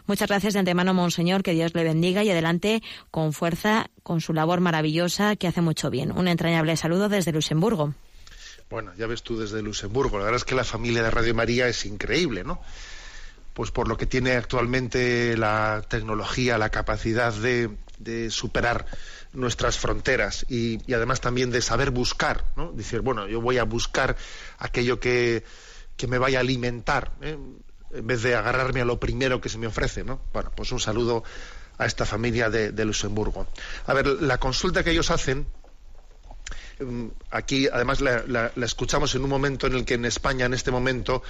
[0.08, 4.32] Muchas gracias de antemano, monseñor, que Dios le bendiga y adelante con fuerza con su
[4.32, 6.10] labor maravillosa que hace mucho bien.
[6.10, 7.94] Un entrañable saludo desde Luxemburgo.
[8.70, 10.18] Bueno, ya ves tú desde Luxemburgo.
[10.18, 12.60] La verdad es que la familia de Radio María es increíble, ¿no?
[13.54, 17.70] Pues por lo que tiene actualmente la tecnología, la capacidad de,
[18.28, 18.86] superar
[19.32, 22.72] nuestras fronteras y, además también de saber buscar, ¿no?
[22.72, 24.16] Decir, bueno, yo voy a buscar
[24.58, 25.44] aquello que,
[26.08, 27.38] me vaya a alimentar, ¿eh?
[27.92, 30.20] en vez de agarrarme a lo primero que se me ofrece, ¿no?
[30.32, 31.22] Bueno, pues un saludo
[31.78, 33.46] a esta familia de, Luxemburgo.
[33.86, 35.46] A ver, la consulta que ellos hacen,
[36.80, 40.72] mm, aquí además la escuchamos en un momento en el que en España, en este
[40.72, 41.22] momento,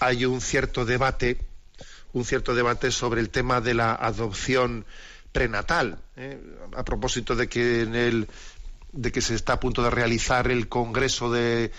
[0.00, 1.38] hay un cierto debate
[2.12, 4.86] un cierto debate sobre el tema de la adopción
[5.32, 6.40] prenatal, ¿eh?
[6.76, 8.28] a propósito de que en el,
[8.92, 11.70] de que se está a punto de realizar el Congreso de,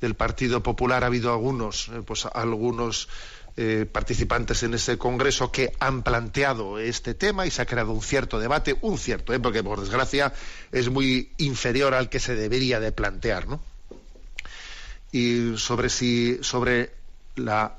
[0.00, 3.08] del Partido Popular ha habido algunos, eh, pues algunos
[3.56, 8.02] eh, participantes en ese Congreso que han planteado este tema y se ha creado un
[8.02, 10.32] cierto debate, un cierto, porque por desgracia
[10.70, 13.60] es muy inferior al que se debería de plantear, ¿no?
[15.10, 16.94] Y sobre si sobre
[17.36, 17.76] la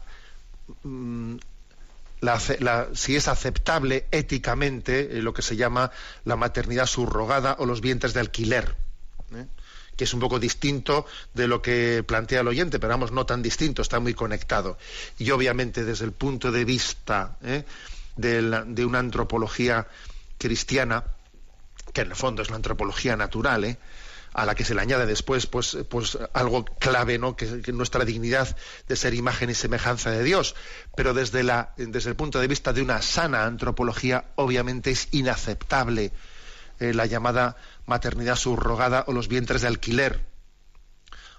[2.23, 5.91] mm, si es aceptable éticamente eh, lo que se llama
[6.25, 8.75] la maternidad subrogada o los vientres de alquiler.
[9.35, 9.45] ¿eh?
[9.95, 13.41] que es un poco distinto de lo que plantea el oyente, pero vamos, no tan
[13.41, 14.77] distinto, está muy conectado.
[15.19, 17.63] Y obviamente desde el punto de vista ¿eh?
[18.15, 19.87] de, una antropología
[20.37, 21.03] cristiana,
[21.93, 23.77] que en el fondo es la antropología natural, ¿eh?
[24.33, 27.35] A la que se le añade después pues, pues algo clave, ¿no?
[27.35, 28.55] Que, que, nuestra dignidad
[28.87, 30.55] de ser imagen y semejanza de Dios.
[30.95, 36.11] Pero desde, la, desde el punto de vista de una sana antropología, obviamente es inaceptable
[36.79, 40.25] eh, la llamada maternidad subrogada o los vientres de alquiler,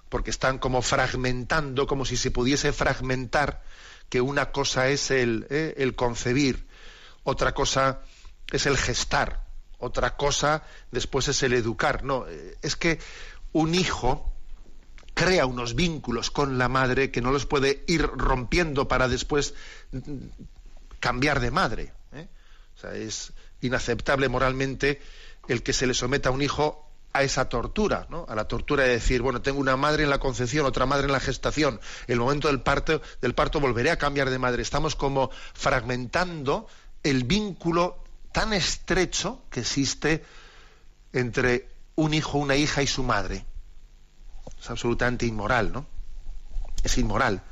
[0.09, 3.63] porque están como fragmentando, como si se pudiese fragmentar
[4.09, 6.67] que una cosa es el, eh, el concebir,
[7.25, 8.03] otra cosa
[8.53, 9.44] es el gestar
[9.79, 12.05] otra cosa después es el educar.
[12.05, 12.99] No, eh, es que
[13.53, 14.33] un hijo
[15.15, 19.55] crea unos vínculos con la madre que no los puede ir rompiendo para después
[19.93, 20.01] mm,
[21.01, 21.93] cambiar de madre.
[22.13, 22.29] ¿eh?
[22.77, 25.01] O sea, es inaceptable moralmente
[25.49, 28.27] el que se le someta a un hijo a esa tortura, ¿no?
[28.29, 31.13] A la tortura de decir, bueno, tengo una madre en la concepción, otra madre en
[31.13, 31.81] la gestación.
[32.09, 34.63] El momento del parto, del parto volveré a cambiar de madre.
[34.63, 36.67] Estamos como fragmentando
[37.05, 38.04] el vínculo
[38.35, 40.25] tan estrecho que existe
[41.13, 43.47] entre un hijo, una hija y su madre.
[44.61, 45.87] Es absolutamente inmoral, ¿no?
[46.83, 47.45] Es inmoral.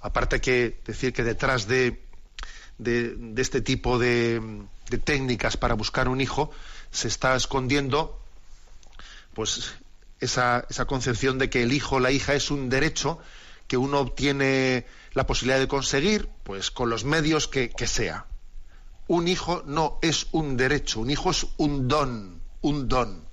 [0.00, 2.02] Aparte que decir que detrás de,
[3.36, 4.64] este tipo de,
[5.04, 6.50] técnicas para buscar un hijo
[6.90, 8.18] se está escondiendo
[9.34, 9.74] pues
[10.18, 13.18] esa, esa concepción de que el hijo o la hija es un derecho
[13.68, 18.29] que uno obtiene la posibilidad de conseguir pues con los medios que sea
[19.10, 23.24] un hijo no es un derecho, un hijo es un don, un don.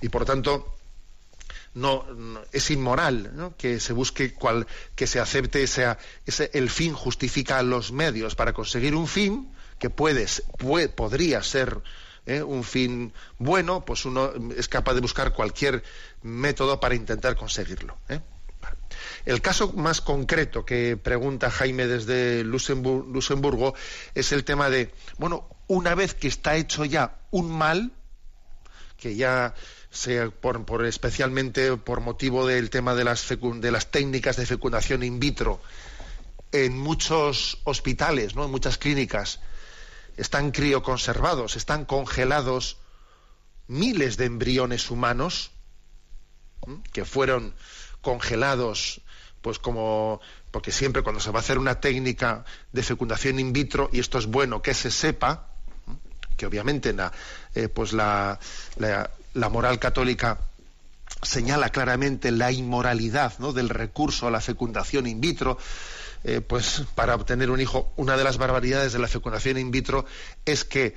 [0.00, 0.74] Y por tanto,
[1.74, 2.04] no,
[2.50, 4.66] es inmoral que se busque cual,
[4.96, 9.88] que se acepte ese, ese, el fin justifica los medios para conseguir un fin que
[9.88, 10.26] puede,
[10.96, 11.80] podría ser
[12.26, 12.42] ¿eh?
[12.42, 15.84] un fin bueno, pues uno es capaz de buscar cualquier
[16.22, 17.96] método para intentar conseguirlo.
[18.08, 18.20] ¿eh?
[19.24, 23.74] El caso más concreto que pregunta Jaime desde Luxemburgo
[24.14, 27.92] es el tema de, bueno, una vez que está hecho ya un mal,
[28.96, 29.54] que ya
[29.90, 35.20] sea por, especialmente por motivo del tema de las, de las técnicas de fecundación in
[35.20, 35.60] vitro,
[36.52, 38.44] en muchos hospitales, ¿no?
[38.44, 39.40] en muchas clínicas,
[40.16, 42.78] están crioconservados, están congelados
[43.68, 45.52] miles de embriones humanos
[46.92, 47.54] que fueron
[48.00, 49.00] congelados,
[49.42, 50.20] pues como
[50.50, 54.18] porque siempre cuando se va a hacer una técnica de fecundación in vitro y esto
[54.18, 55.46] es bueno que se sepa
[56.36, 57.12] que obviamente la,
[57.54, 58.38] eh, pues la,
[58.78, 60.40] la, moral católica
[61.22, 63.52] señala claramente la inmoralidad ¿no?
[63.52, 65.58] del recurso a la fecundación in vitro
[66.24, 70.06] eh, pues para obtener un hijo una de las barbaridades de la fecundación in vitro
[70.44, 70.96] es que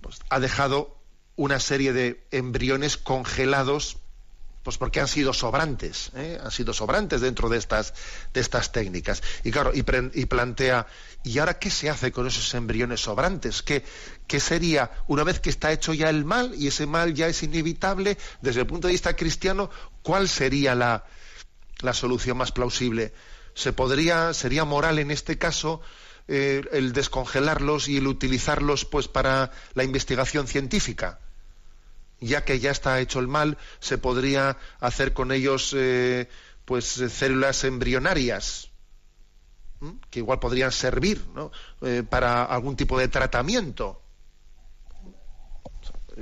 [0.00, 0.96] pues, ha dejado
[1.36, 3.96] una serie de embriones congelados
[4.64, 6.40] pues porque han sido sobrantes, ¿eh?
[6.42, 7.92] han sido sobrantes dentro de estas,
[8.32, 9.22] de estas técnicas.
[9.44, 10.86] Y claro, y, plantea,
[11.22, 13.62] ¿y ahora qué se hace con esos embriones sobrantes?
[13.62, 13.84] ¿Qué,
[14.26, 17.42] ¿Qué, sería, una vez que está hecho ya el mal y ese mal ya es
[17.42, 19.68] inevitable, desde el punto de vista cristiano,
[20.02, 21.04] cuál sería la,
[21.80, 23.12] la solución más plausible?
[23.52, 25.82] ¿Se podría, sería moral en este caso
[26.26, 31.20] eh, el descongelarlos y el utilizarlos pues para la investigación científica?
[32.24, 36.28] Ya que ya está hecho el mal, se podría hacer con ellos eh,
[36.64, 38.70] pues células embrionarias
[40.10, 41.22] que igual podrían servir
[41.82, 44.00] eh, para algún tipo de tratamiento.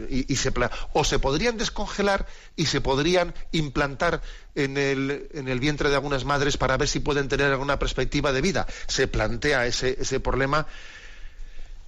[0.08, 0.50] Y, se,
[0.94, 2.26] o se podrían descongelar
[2.56, 4.22] y se podrían implantar
[4.54, 8.32] en el, en el, vientre de algunas madres para ver si pueden tener alguna perspectiva
[8.32, 8.66] de vida.
[8.86, 10.66] Se plantea ese, ese problema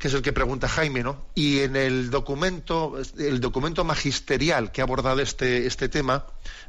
[0.04, 1.24] que es el que pregunta Jaime, ¿no?
[1.34, 6.26] Y en el documento, el documento magisterial que ha abordado este, este tema,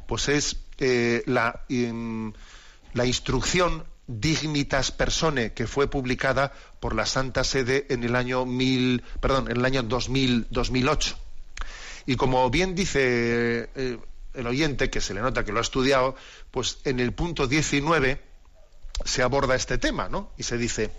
[0.08, 7.84] pues es eh, la, la instrucción Dignitas Persone, que fue publicada por la Santa Sede
[7.90, 11.18] en el año mil, perdón, en el año 2000, 2008.
[12.06, 13.98] Y como bien dice eh,
[14.32, 16.16] el oyente, que se le nota que lo ha estudiado,
[16.50, 18.18] pues en el punto 19
[19.04, 20.32] se aborda este tema, ¿no?
[20.38, 20.90] Y se dice,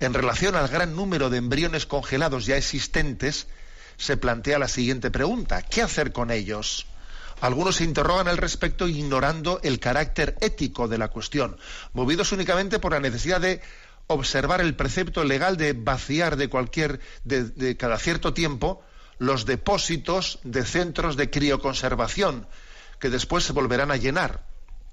[0.00, 3.46] en relación al gran número de embriones congelados ya existentes,
[3.96, 5.62] se plantea la siguiente pregunta.
[5.62, 6.86] ¿Qué hacer con ellos?
[7.40, 11.58] Algunos se interrogan al respecto ignorando el carácter ético de la cuestión,
[11.92, 13.60] movidos únicamente por la necesidad de
[14.06, 18.82] observar el precepto legal de vaciar de cualquier, de, cada cierto tiempo,
[19.18, 22.46] los depósitos de centros de crioconservación,
[23.00, 24.44] que después se volverán a llenar.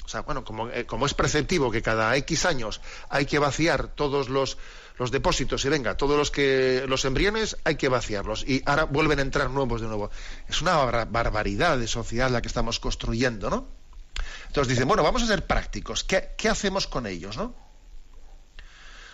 [0.06, 3.88] O sea, bueno, como, eh, como es preceptivo que cada X años hay que vaciar
[3.88, 4.58] todos los
[4.98, 9.20] los depósitos y venga, todos los que los embriones hay que vaciarlos y ahora vuelven
[9.20, 10.12] a entrar nuevos de nuevo.
[10.48, 13.68] Es una barbaridad de sociedad la que estamos construyendo, ¿no?
[14.48, 16.04] Entonces dicen, bueno, vamos a ser prácticos.
[16.04, 17.56] ¿Qué, qué hacemos con ellos, no?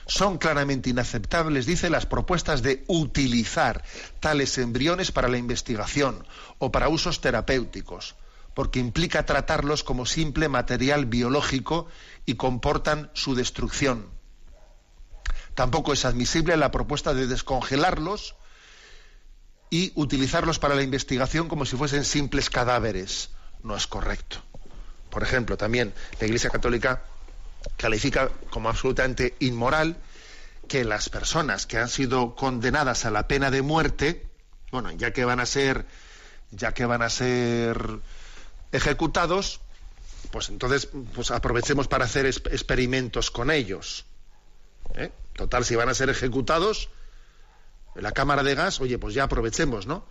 [0.05, 3.83] Son claramente inaceptables, dice, las propuestas de utilizar
[4.19, 6.25] tales embriones para la investigación
[6.57, 8.15] o para usos terapéuticos,
[8.59, 11.87] porque implica tratarlos como simple material biológico
[12.25, 14.09] y comportan su destrucción.
[15.55, 18.35] Tampoco es admisible la propuesta de descongelarlos
[19.69, 23.29] y utilizarlos para la investigación como si fuesen simples cadáveres.
[23.63, 24.43] No es correcto.
[25.09, 27.03] Por ejemplo, también la Iglesia Católica
[27.77, 29.95] califica como absolutamente inmoral
[30.67, 34.27] que las personas que han sido condenadas a la pena de muerte,
[34.69, 35.85] bueno, ya que van a ser,
[36.51, 38.01] ya que van a ser
[38.71, 39.59] ejecutados,
[40.31, 44.05] pues entonces pues aprovechemos para hacer experimentos con ellos.
[44.95, 45.11] ¿eh?
[45.33, 46.89] Total, si van a ser ejecutados
[47.95, 50.05] la cámara de gas, oye, pues ya aprovechemos, ¿no?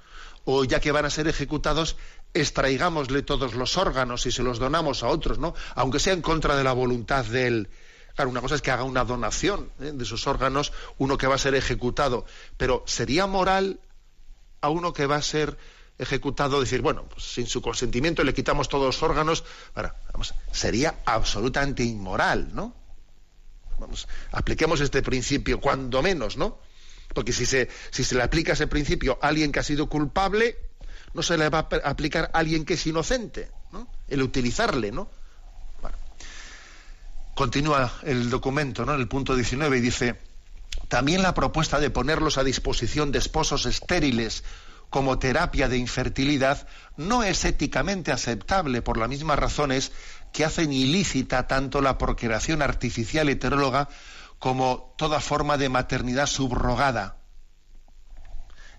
[0.44, 1.96] O ya que van a ser ejecutados,
[2.34, 5.54] extraigámosle todos los órganos y se los donamos a otros, ¿no?
[5.74, 7.68] Aunque sea en contra de la voluntad del...
[8.14, 9.92] Claro, una cosa es que haga una donación ¿eh?
[9.94, 13.80] de sus órganos, uno que va a ser ejecutado, pero ¿sería moral
[14.60, 15.56] a uno que va a ser
[15.98, 19.44] ejecutado decir, bueno, pues sin su consentimiento le quitamos todos los órganos?
[20.52, 22.74] sería absolutamente inmoral, ¿no?
[23.78, 26.58] Vamos, apliquemos este principio, cuando menos, ¿no?
[27.14, 30.58] Porque si se, si se le aplica ese principio a alguien que ha sido culpable,
[31.14, 33.88] no se le va a aplicar a alguien que es inocente, ¿no?
[34.08, 35.10] El utilizarle, ¿no?
[37.34, 38.94] Continúa el documento, ¿no?
[38.94, 40.18] En el punto 19 y dice,
[40.88, 44.42] también la propuesta de ponerlos a disposición de esposos estériles
[44.90, 46.66] como terapia de infertilidad
[46.96, 49.92] no es éticamente aceptable por las mismas razones
[50.32, 53.88] que hacen ilícita tanto la procreación artificial heteróloga
[54.38, 57.16] como toda forma de maternidad subrogada.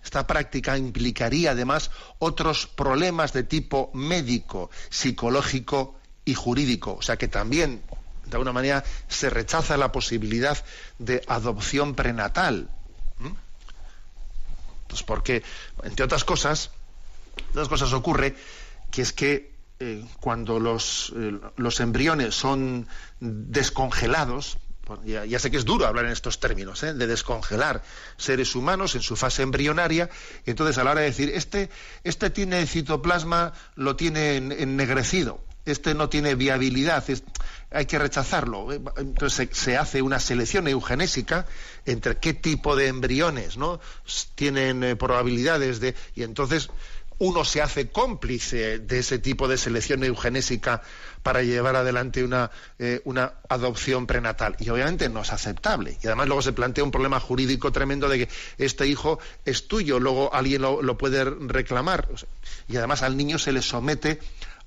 [0.02, 6.94] Esta práctica implicaría además otros problemas de tipo médico, psicológico y jurídico.
[6.94, 7.82] O sea que también,
[8.24, 10.56] de alguna manera, se rechaza la posibilidad
[10.98, 12.70] de adopción prenatal.
[14.90, 15.42] Pues porque,
[15.84, 16.70] entre otras cosas,
[17.50, 18.34] otras cosas ocurre
[18.90, 22.88] que es que eh, cuando los, eh, los embriones son
[23.20, 24.58] descongelados,
[25.04, 26.92] ya, sé que es duro hablar en estos términos, ¿eh?
[26.92, 27.84] de descongelar
[28.16, 30.10] seres humanos en su fase embrionaria,
[30.44, 31.70] entonces a la hora de decir, este,
[32.02, 37.04] este tiene citoplasma, lo tiene ennegrecido, este no tiene viabilidad,
[37.70, 38.68] hay que rechazarlo.
[38.96, 41.46] Entonces se, hace una selección eugenésica
[41.86, 43.80] entre qué tipo de embriones ¿no?
[44.34, 45.94] tienen eh, probabilidades de...
[46.14, 46.70] Y entonces
[47.20, 50.82] uno se hace cómplice de ese tipo de selección eugenésica
[51.22, 54.56] para llevar adelante una, eh, una, adopción prenatal.
[54.58, 55.98] Y obviamente no es aceptable.
[56.02, 60.00] Y además luego se plantea un problema jurídico tremendo de que este hijo es tuyo,
[60.00, 62.08] luego alguien lo, puede reclamar.
[62.68, 64.18] y además al niño se le somete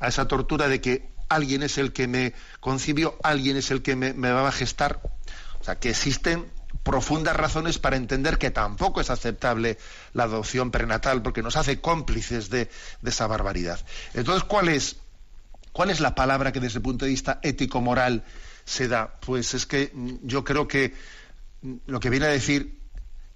[0.04, 3.96] a esa tortura de que alguien es el que me concibió, alguien es el que
[3.96, 5.02] me, va a gestar.
[5.62, 6.52] O sea, que existen
[6.84, 9.78] profundas razones para entender que tampoco es aceptable
[10.12, 12.70] la adopción prenatal, porque nos hace cómplices de,
[13.06, 13.80] esa barbaridad.
[14.14, 14.98] Entonces, ¿cuál es,
[15.72, 18.26] ¿cuál es la palabra que desde el punto de vista ético-moral
[18.66, 19.20] se da?
[19.22, 20.94] Pues es que mm, yo creo que
[21.62, 22.78] mm, lo que viene a decir,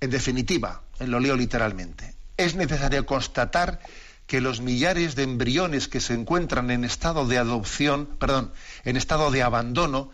[0.01, 3.80] en definitiva, lo leo literalmente, es necesario constatar
[4.28, 8.51] que los millares de embriones que se encuentran en estado de adopción, perdón,
[8.84, 10.11] en estado de abandono,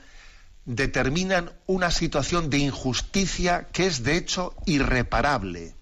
[0.66, 5.76] determinan una situación de injusticia que es de hecho irreparable.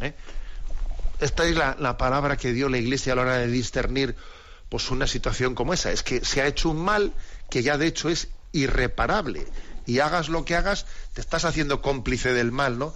[0.00, 0.14] ¿Eh?
[1.20, 4.16] Esta es la, palabra que dio la Iglesia a la hora de discernir
[4.68, 5.92] pues, una situación como esa.
[5.92, 7.12] Es que se ha hecho un mal
[7.50, 9.46] que ya de hecho es irreparable.
[9.86, 12.94] Y hagas lo que hagas, te estás haciendo cómplice del mal, ¿no?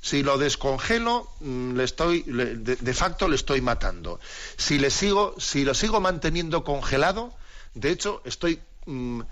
[0.00, 4.20] Si lo descongelo, mm, le estoy, de, facto le estoy matando.
[4.56, 7.32] Si le sigo, si lo sigo manteniendo congelado,
[7.74, 9.22] de hecho estoy mm,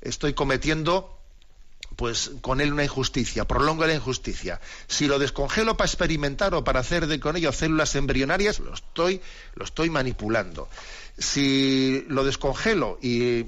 [0.00, 1.16] estoy cometiendo
[1.96, 4.60] pues con él una injusticia, prolongo la injusticia.
[4.86, 10.68] Si lo descongelo para experimentar o para hacer con ello células embrionarias, lo estoy, manipulando.
[11.18, 13.46] Si lo descongelo y,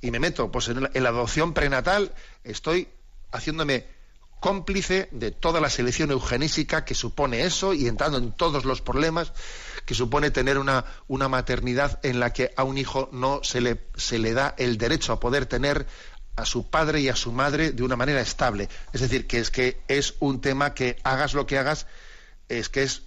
[0.00, 2.12] y me meto pues, en, la, adopción prenatal,
[2.44, 2.86] estoy
[3.32, 3.86] haciéndome
[4.44, 9.32] cómplice de toda la selección eugenésica que supone eso y entrando en todos los problemas
[9.86, 13.86] que supone tener una, una maternidad en la que a un hijo no se le,
[13.96, 15.86] se le da el derecho a poder tener
[16.36, 18.68] a su padre y a su madre de una manera estable.
[18.92, 21.86] Es decir, que es que es un tema que hagas lo que hagas,
[22.50, 23.00] es que es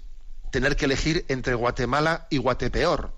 [0.52, 3.14] tener que elegir entre Guatemala y Guatepeor.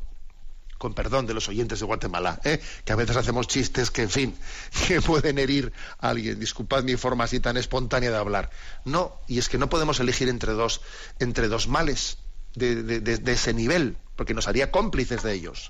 [0.79, 2.59] Con perdón de los oyentes de Guatemala, ¿eh?
[2.85, 4.35] que a veces hacemos chistes que, en fin,
[4.87, 6.39] que pueden herir a alguien.
[6.39, 8.49] Disculpad mi forma así tan espontánea de hablar.
[8.85, 10.81] No, y es que no podemos elegir entre dos,
[11.19, 12.17] entre dos males
[12.55, 15.69] de, ese nivel, porque nos haría cómplices de ellos.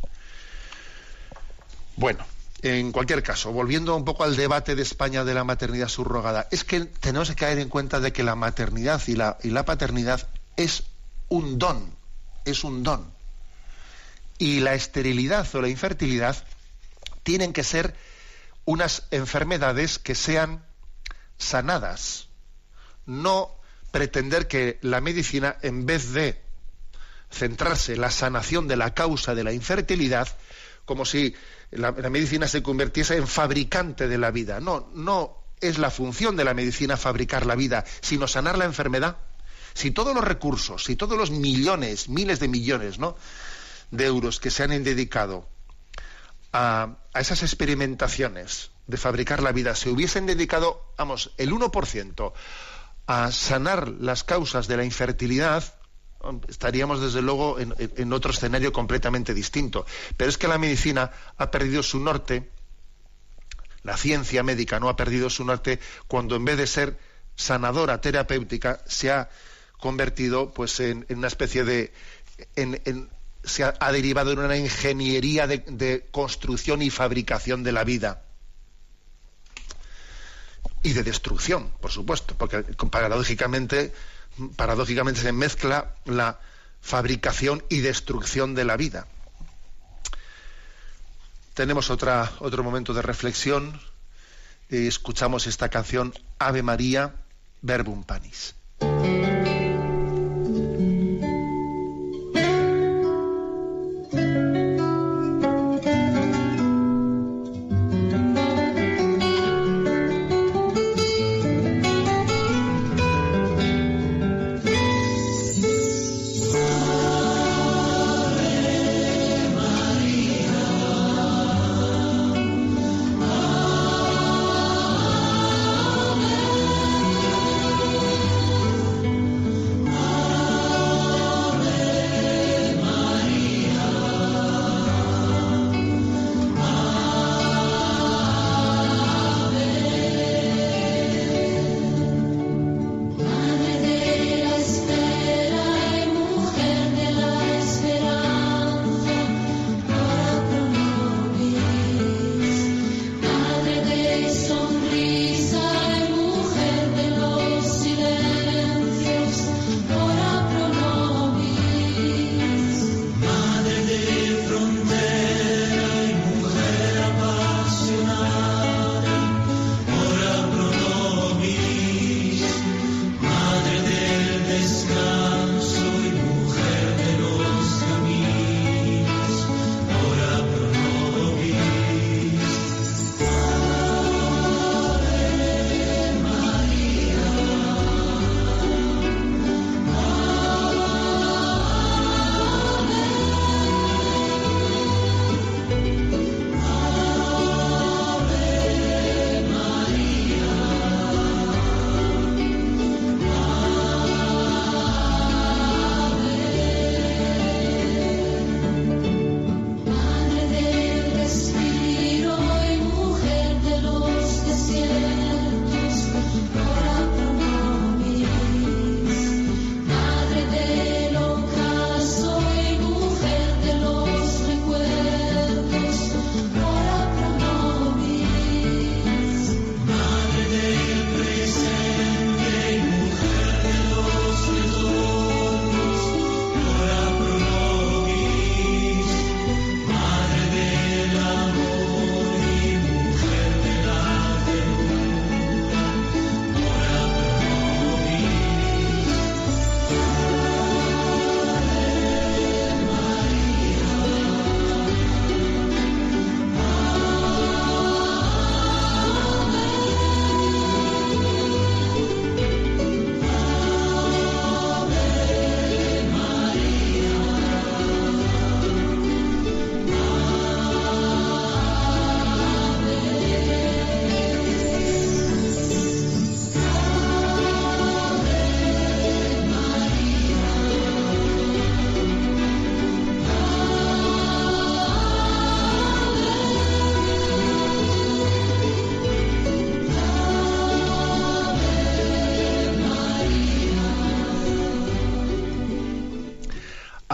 [1.96, 2.26] Bueno,
[2.62, 6.64] en cualquier caso, volviendo un poco al debate de España de la maternidad subrogada, es
[6.64, 10.28] que tenemos que caer en cuenta de que la maternidad y la, y la paternidad
[10.56, 10.84] es
[11.30, 11.96] un don,
[12.46, 13.19] es un don.
[14.40, 16.36] Y la esterilidad o la infertilidad
[17.22, 17.96] tienen que ser
[18.66, 20.66] unas enfermedades que sean
[21.38, 22.30] sanadas,
[23.06, 23.56] no
[23.92, 26.42] pretender que la medicina, en vez de
[27.32, 30.28] centrarse en la sanación de la causa de la infertilidad
[30.86, 31.36] como si
[31.70, 34.60] la, medicina se convirtiese en fabricante de la vida.
[34.60, 39.18] No, no es la función de la medicina fabricar la vida, sino sanar la enfermedad.
[39.76, 43.16] Si todos los recursos, si todos los millones, miles de millones ¿no?
[43.92, 45.48] De euros que se han dedicado
[46.52, 52.34] a, a esas experimentaciones de fabricar la vida se hubiesen dedicado, vamos, el 1%
[53.06, 55.64] a sanar las causas de la infertilidad,
[56.48, 59.86] estaríamos desde luego en, otro escenario completamente distinto.
[60.18, 62.50] Pero es que la medicina ha perdido su norte,
[63.84, 67.00] la ciencia médica no ha perdido su norte cuando en vez de ser
[67.36, 69.30] sanadora terapéutica se ha
[69.80, 71.94] convertido pues en, una especie de
[73.44, 78.24] se ha, derivado en una ingeniería de, construcción y fabricación de la vida
[80.84, 83.94] y de destrucción, por supuesto, porque paradójicamente
[84.56, 86.40] paradójicamente se mezcla la
[86.82, 89.08] fabricación y destrucción de la vida.
[91.54, 93.82] Tenemos otro momento de reflexión.
[94.70, 97.16] Escuchamos esta canción Ave María,
[97.62, 98.56] Verbum Panis.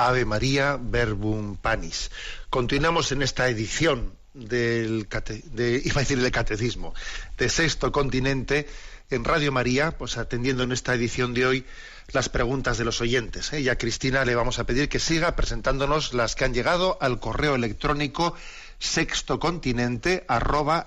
[0.07, 2.11] Ave María Verbum Panis.
[2.49, 6.93] Continuamos en esta edición del de, iba a decir del catecismo
[7.37, 8.67] de Sexto Continente
[9.09, 11.65] en Radio María, pues atendiendo en esta edición de hoy
[12.11, 13.51] las preguntas de los oyentes.
[13.53, 13.61] ¿eh?
[13.61, 17.19] Y a Cristina le vamos a pedir que siga presentándonos las que han llegado al
[17.19, 18.35] correo electrónico
[18.77, 20.85] sextocontinente arroba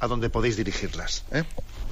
[0.00, 1.24] a donde podéis dirigirlas.
[1.32, 1.44] ¿eh?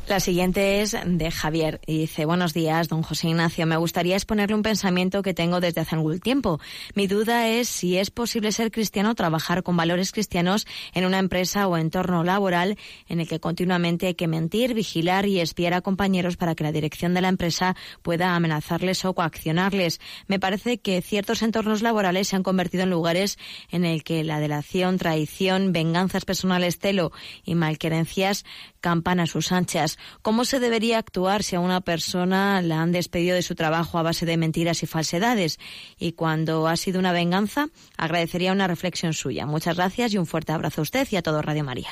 [0.09, 3.66] La siguiente es de Javier y dice, buenos días, don José Ignacio.
[3.66, 6.61] Me gustaría exponerle un pensamiento que tengo desde hace algún tiempo.
[6.94, 11.68] Mi duda es si es posible ser cristiano, trabajar con valores cristianos en una empresa
[11.68, 12.76] o entorno laboral
[13.09, 16.72] en el que continuamente hay que mentir, vigilar y espiar a compañeros para que la
[16.72, 20.00] dirección de la empresa pueda amenazarles o coaccionarles.
[20.26, 23.38] Me parece que ciertos entornos laborales se han convertido en lugares
[23.70, 27.12] en el que la delación, traición, venganzas personales, celo
[27.44, 28.44] y malquerencias
[28.80, 29.91] campan a sus anchas.
[30.22, 34.03] ¿Cómo se debería actuar si a una persona la han despedido de su trabajo a
[34.03, 35.59] base de mentiras y falsedades?
[35.99, 39.47] Y cuando ha sido una venganza, agradecería una reflexión suya.
[39.47, 41.90] Muchas gracias y un fuerte abrazo a usted y a todo Radio María.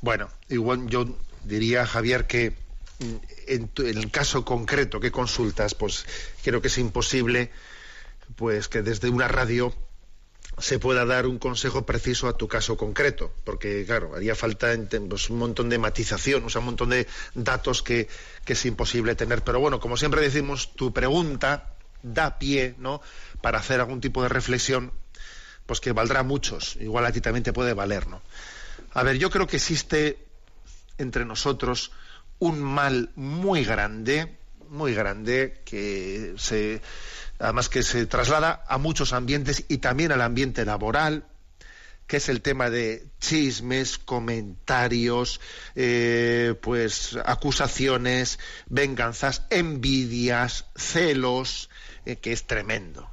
[0.00, 2.50] Bueno, igual yo diría, Javier, que
[2.98, 3.14] mm,
[3.46, 6.06] en, el caso concreto que consultas, pues
[6.42, 7.50] creo que es imposible
[8.36, 9.74] pues que desde una radio
[10.58, 14.72] se pueda dar un consejo preciso a tu caso concreto, porque claro, haría falta
[15.08, 18.08] pues, un montón de matización, o sea, un montón de datos que,
[18.44, 19.42] que, es imposible tener.
[19.42, 23.00] Pero bueno, como siempre decimos, tu pregunta da pie, ¿no?
[23.40, 24.92] Para hacer algún tipo de reflexión,
[25.66, 26.76] pues que valdrá muchos.
[26.76, 28.22] Igual a ti también te puede valer, ¿no?
[28.92, 30.18] A ver, yo creo que existe
[30.98, 31.90] entre nosotros
[32.38, 34.36] un mal muy grande,
[34.68, 36.80] muy grande, que se
[37.38, 41.26] además que se traslada a muchos ambientes y también al ambiente laboral,
[42.06, 45.40] que es el tema de chismes, comentarios,
[45.74, 51.70] eh, pues acusaciones, venganzas, envidias, celos,
[52.04, 53.10] eh, que es tremendo.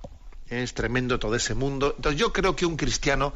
[0.49, 1.93] Es tremendo todo ese mundo.
[1.95, 3.33] Entonces yo creo que un cristiano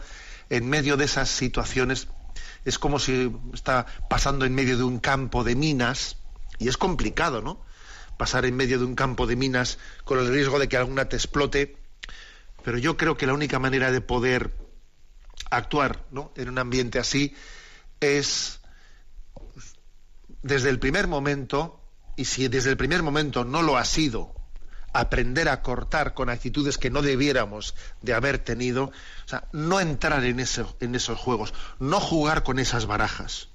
[0.49, 2.09] en medio de esas situaciones
[2.65, 6.17] es como si está pasando en medio de un campo de minas
[6.59, 7.63] y es complicado, ¿no?
[8.17, 11.15] Pasar en medio de un campo de minas con el riesgo de que alguna te
[11.15, 11.77] explote,
[12.63, 14.51] pero yo creo que la única manera de poder
[15.49, 16.05] actuar
[16.35, 17.35] en un ambiente así
[17.99, 18.59] es
[20.41, 21.81] desde el primer momento,
[22.15, 24.35] y si desde el primer momento no lo ha sido,
[24.93, 30.23] aprender a cortar con actitudes que no debiéramos de haber tenido, o sea, no entrar
[30.23, 33.49] en, en esos juegos, no jugar con esas barajas.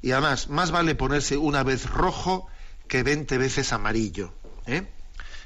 [0.00, 2.48] Y además, más vale ponerse una vez rojo
[2.88, 4.32] que 20 veces amarillo.
[4.66, 4.86] ¿eh?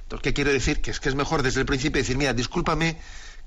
[0.03, 0.81] Entonces, ¿qué quiero decir?
[0.81, 2.97] Que es que es mejor desde el principio decir, mira, discúlpame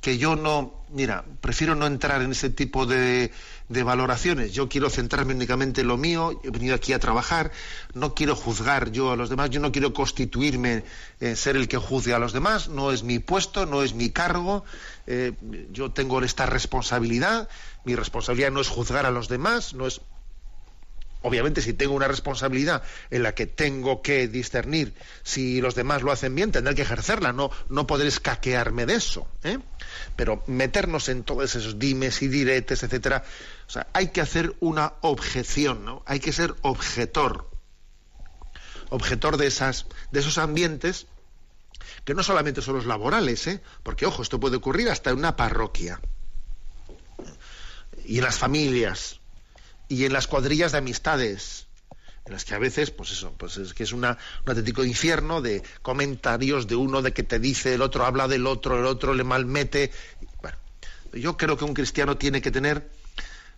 [0.01, 3.31] que yo no, mira, prefiero no entrar en ese tipo de,
[3.69, 4.51] de, valoraciones.
[4.51, 7.51] Yo quiero centrarme únicamente en lo mío, he venido aquí a trabajar,
[7.93, 10.83] no quiero juzgar yo a los demás, yo no quiero constituirme
[11.19, 14.09] en ser el que juzgue a los demás, no es mi puesto, no es mi
[14.09, 14.65] cargo,
[15.05, 15.33] eh,
[15.71, 17.47] yo tengo esta responsabilidad,
[17.85, 20.01] mi responsabilidad no es juzgar a los demás, no es
[21.24, 26.11] Obviamente, si tengo una responsabilidad en la que tengo que discernir si los demás lo
[26.11, 29.28] hacen bien, tendré que ejercerla, no, no poder escaquearme de eso.
[29.43, 29.59] ¿eh?
[30.15, 33.24] Pero meternos en todos esos dimes y diretes, etcétera,
[33.67, 36.01] o sea, hay que hacer una objeción, ¿no?
[36.07, 37.49] Hay que ser objetor.
[38.89, 41.05] Objetor de esas, de esos ambientes
[42.03, 43.61] que no solamente son los laborales, ¿eh?
[43.84, 46.01] porque ojo, esto puede ocurrir hasta en una parroquia
[48.05, 49.20] y en las familias
[49.91, 51.67] y en las cuadrillas de amistades,
[52.25, 55.41] en las que a veces, pues eso, pues es que es una, un auténtico infierno
[55.41, 59.13] de comentarios de uno de que te dice, el otro habla del otro, el otro
[59.13, 59.91] le malmete.
[60.41, 60.57] Bueno,
[61.11, 62.89] yo creo que un cristiano tiene que tener,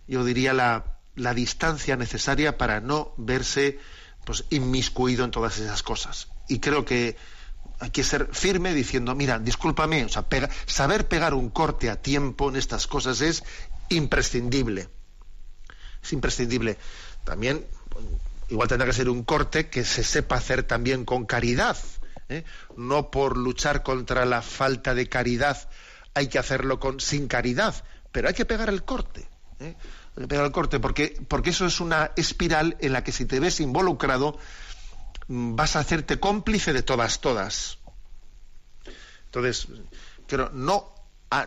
[0.08, 3.78] yo diría, la, la distancia necesaria para no verse
[4.26, 6.26] pues inmiscuido en todas esas cosas.
[6.48, 7.16] Y creo que
[7.78, 10.26] hay que ser firme diciendo, mira, discúlpame, o sea,
[10.66, 13.44] saber pegar un corte a tiempo en estas cosas es
[13.88, 14.88] imprescindible
[16.04, 16.76] es imprescindible.
[17.24, 17.64] También,
[18.50, 21.76] igual tendrá que ser un corte que se sepa hacer también con caridad.
[22.28, 22.44] ¿eh?
[22.76, 25.68] No por luchar contra la falta de caridad
[26.14, 27.74] hay que hacerlo con, sin caridad,
[28.12, 29.26] pero hay que pegar el corte.
[29.58, 29.74] ¿eh?
[30.16, 33.24] Hay que pegar el corte porque, porque eso es una espiral en la que si
[33.24, 34.38] te ves involucrado
[35.26, 37.78] mm, vas a hacerte cómplice de todas, todas.
[39.26, 39.66] Entonces,
[40.28, 40.94] pero no,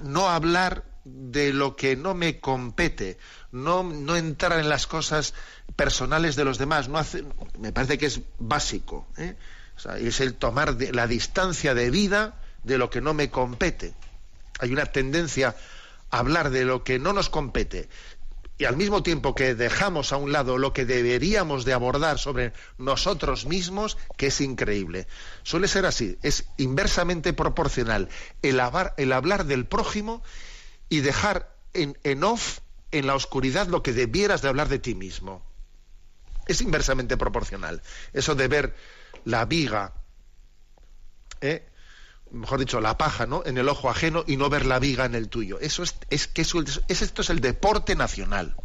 [0.02, 3.18] no hablar de lo que no me compete,
[3.52, 5.34] no, no entrar en las cosas
[5.76, 6.90] personales de los demás.
[6.90, 7.24] No hace,
[7.60, 9.08] me parece que es básico.
[9.18, 9.36] ¿eh?
[10.00, 13.94] es el tomar la distancia de vida de lo que no me compete.
[14.60, 15.56] Hay una tendencia
[16.10, 17.90] a hablar de lo que no nos compete
[18.60, 22.54] y al mismo tiempo que dejamos a un lado lo que deberíamos de abordar sobre
[22.78, 25.08] nosotros mismos, que es increíble.
[25.44, 28.10] Suele ser así, es inversamente proporcional
[28.42, 30.24] el, hablar del prójimo
[30.90, 32.60] y dejar en, en off,
[32.92, 35.46] en la oscuridad, lo que debieras de hablar de ti mismo.
[36.48, 37.82] Es inversamente proporcional.
[38.14, 38.76] Eso de ver
[39.26, 39.94] la viga,
[41.42, 41.68] ¿eh?
[42.32, 43.44] mejor dicho, la paja, ¿no?
[43.46, 45.60] En el ojo ajeno y no ver la viga en el tuyo.
[45.60, 48.56] Eso es, es que eso, es, esto es el deporte nacional.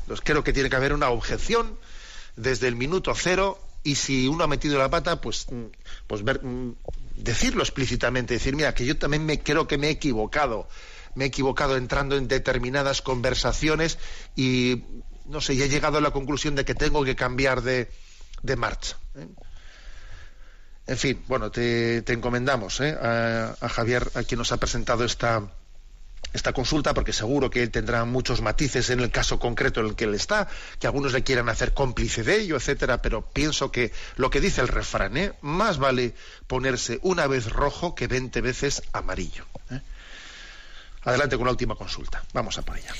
[0.00, 1.78] Entonces creo que tiene que haber una objeción
[2.36, 5.64] desde el minuto cero y si uno ha metido la pata, pues, mm,
[6.06, 6.74] pues ver, mm,
[7.16, 10.68] decirlo explícitamente, decir, mira, que yo también me creo que me he equivocado,
[11.16, 13.98] me he equivocado entrando en determinadas conversaciones
[14.36, 14.84] y
[15.24, 17.88] no sé, y he llegado a la conclusión de que tengo que cambiar de,
[18.56, 18.96] marcha.
[19.16, 19.26] ¿eh?
[20.86, 22.96] En fin, bueno, te, encomendamos ¿eh?
[23.00, 25.42] a, Javier, a quien nos ha presentado esta,
[26.32, 29.96] esta consulta, porque seguro que él tendrá muchos matices en el caso concreto en el
[29.96, 30.46] que él está,
[30.78, 34.60] que algunos le quieran hacer cómplice de ello, etcétera, pero pienso que lo que dice
[34.60, 35.32] el refrán, ¿eh?
[35.40, 36.14] más vale
[36.46, 39.44] ponerse una vez rojo que veinte veces amarillo.
[39.70, 39.80] ¿eh?
[41.06, 42.22] Adelante con la última consulta.
[42.32, 42.92] Vamos a por ella.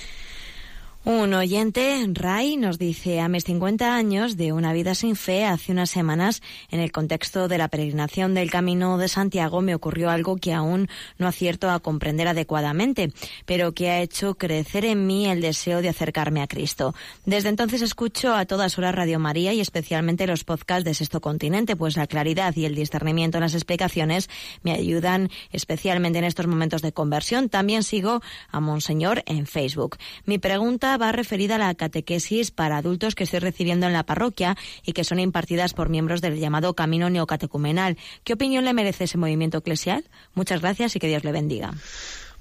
[1.08, 5.70] Un oyente, Ray, nos dice, a mis 50 años de una vida sin fe, hace
[5.70, 10.34] unas semanas, en el contexto de la peregrinación del Camino de Santiago, me ocurrió algo
[10.34, 13.12] que aún no acierto a comprender adecuadamente,
[13.44, 16.92] pero que ha hecho crecer en mí el deseo de acercarme a Cristo.
[17.24, 21.76] Desde entonces escucho a todas horas Radio María y especialmente los podcasts de Sexto Continente,
[21.76, 24.28] pues la claridad y el discernimiento en las explicaciones
[24.64, 27.48] me ayudan especialmente en estos momentos de conversión.
[27.48, 29.98] También sigo a Monseñor en Facebook.
[30.24, 34.56] Mi pregunta va referida a la catequesis para adultos que estoy recibiendo en la parroquia
[34.84, 37.96] y que son impartidas por miembros del llamado Camino Neocatecumenal.
[38.24, 40.04] ¿Qué opinión le merece ese movimiento eclesial?
[40.34, 41.72] Muchas gracias y que Dios le bendiga.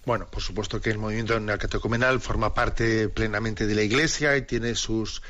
[0.05, 4.75] Bueno, por supuesto que el movimiento neocatecumenal forma parte plenamente de la Iglesia y tiene
[4.75, 5.21] sus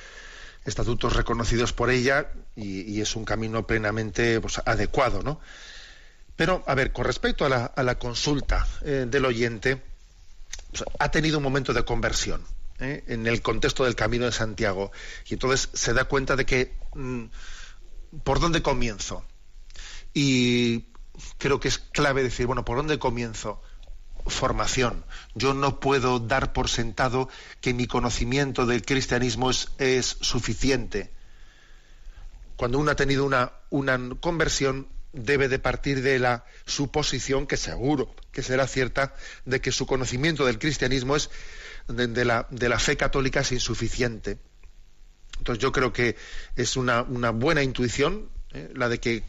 [0.66, 5.40] estatutos reconocidos por ella y, es un camino plenamente pues, adecuado, ¿no?
[6.36, 9.82] Pero, a ver, con respecto a la, consulta eh, del oyente,
[10.72, 12.42] pues, ha tenido un momento de conversión.
[12.80, 13.04] ¿Eh?
[13.08, 14.92] en el contexto del Camino de Santiago.
[15.28, 17.26] Y entonces se da cuenta de que, mm,
[18.24, 19.26] ¿por dónde comienzo?
[20.14, 20.86] Y
[21.38, 23.62] creo que es clave decir, bueno, ¿por dónde comienzo?
[24.28, 25.06] Formación.
[25.36, 27.30] Yo no puedo dar por sentado
[27.62, 31.12] que mi conocimiento del cristianismo es, es suficiente.
[32.56, 38.14] Cuando uno ha tenido una, una conversión, debe de partir de la suposición, que seguro
[38.32, 39.16] que será cierta,
[39.46, 41.30] de que su conocimiento del cristianismo es
[41.88, 44.40] de, la, de la fe católica es insuficiente.
[45.38, 46.16] Entonces yo creo que
[46.56, 48.72] es una, una buena intuición ¿eh?
[48.74, 49.24] la de que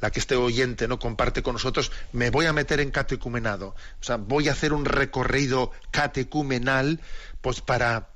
[0.00, 3.68] la que este oyente no comparte con nosotros, me voy a meter en catecumenado,
[4.00, 7.00] o sea, voy a hacer un recorrido catecumenal,
[7.40, 8.08] pues para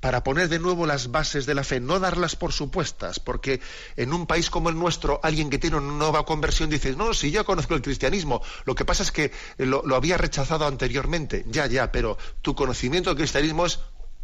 [0.00, 3.60] para poner de nuevo las bases de la fe, no darlas por supuestas, porque
[3.96, 7.30] en un país como el nuestro, alguien que tiene una nueva conversión dice, no, si
[7.30, 11.90] yo conozco el cristianismo, lo que pasa es que lo, había rechazado anteriormente, ya, ya,
[11.90, 13.80] pero tu conocimiento del cristianismo es,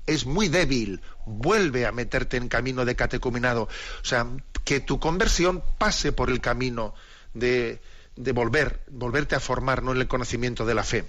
[0.07, 4.29] es muy débil, vuelve a meterte en camino de catecumenado, o sea,
[4.65, 6.95] que tu conversión pase por el camino
[7.35, 7.81] de,
[8.15, 9.91] de volver, volverte a formar ¿no?
[9.93, 11.05] en el conocimiento de la fe.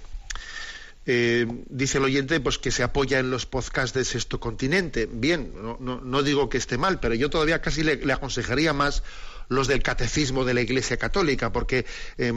[1.08, 5.08] Eh, dice el oyente pues que se apoya en los podcasts de Sexto Continente.
[5.10, 9.04] Bien, no, digo que esté mal, pero yo todavía casi le, aconsejaría más
[9.48, 11.86] los del catecismo de la Iglesia Católica, porque
[12.18, 12.32] eh,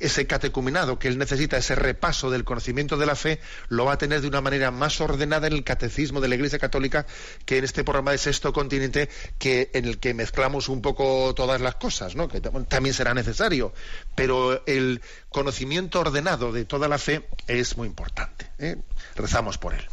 [0.00, 3.98] ese catecumenado que él necesita, ese repaso del conocimiento de la fe, lo va a
[3.98, 7.06] tener de una manera más ordenada en el catecismo de la Iglesia Católica
[7.44, 11.60] que en este programa de Sexto Continente, que en el que mezclamos un poco todas
[11.60, 12.28] las cosas, ¿no?
[12.28, 13.72] que también será necesario,
[14.14, 18.50] pero el conocimiento ordenado de toda la fe es muy importante.
[18.58, 18.76] ¿eh?
[19.16, 19.86] Rezamos por él.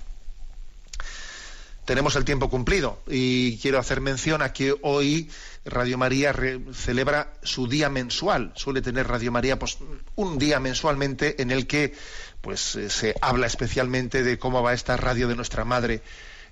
[1.86, 5.30] Tenemos el tiempo cumplido y quiero hacer mención a que hoy
[5.66, 6.34] Radio María
[6.74, 8.52] celebra su día mensual.
[8.56, 9.80] Suele tener Radio María pues,
[10.16, 11.94] un día mensualmente en el que
[12.42, 16.04] pues, eh, se habla especialmente de cómo va esta radio de nuestra madre.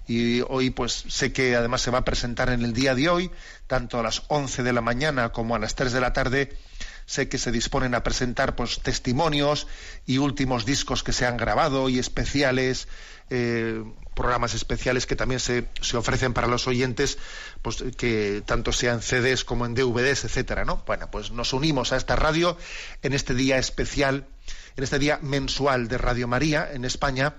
[0.08, 3.30] Y hoy pues sé que además se va a presentar en el día de hoy,
[3.68, 6.58] tanto a las 11 de la mañana como a las 3 de la tarde,
[7.06, 9.68] sé que se disponen a presentar pues, testimonios
[10.08, 12.88] y últimos discos que se han grabado y especiales,
[13.30, 13.84] eh,
[14.20, 15.66] programas especiales que también se,
[15.96, 17.18] ofrecen para los oyentes,
[17.62, 20.84] pues que tanto sean CDs como en DVDs, etcétera, ¿no?
[20.86, 22.58] Bueno, pues nos unimos a esta radio
[23.02, 24.28] en este día especial,
[24.76, 27.38] en este día mensual de Radio María en España,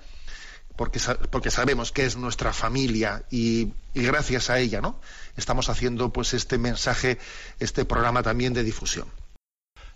[0.77, 1.01] porque,
[1.31, 4.99] porque sabemos que es nuestra familia y, y gracias a ella, ¿no?
[5.37, 7.19] Estamos haciendo pues este mensaje,
[7.59, 9.07] este programa también de difusión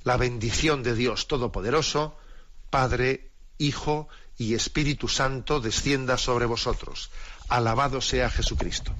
[0.05, 2.14] la bendición de Dios Todopoderoso,
[2.68, 7.11] Padre, Hijo y Espíritu Santo descienda sobre vosotros.
[7.49, 8.93] Alabado sea Jesucristo.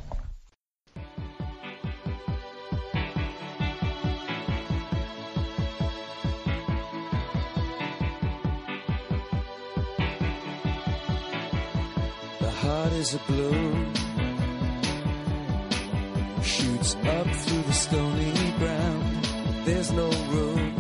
[12.41, 13.93] The heart is a balloon,
[16.43, 19.25] shoots up through the stony ground.
[19.65, 20.75] There's no room,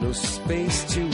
[0.00, 1.13] no space to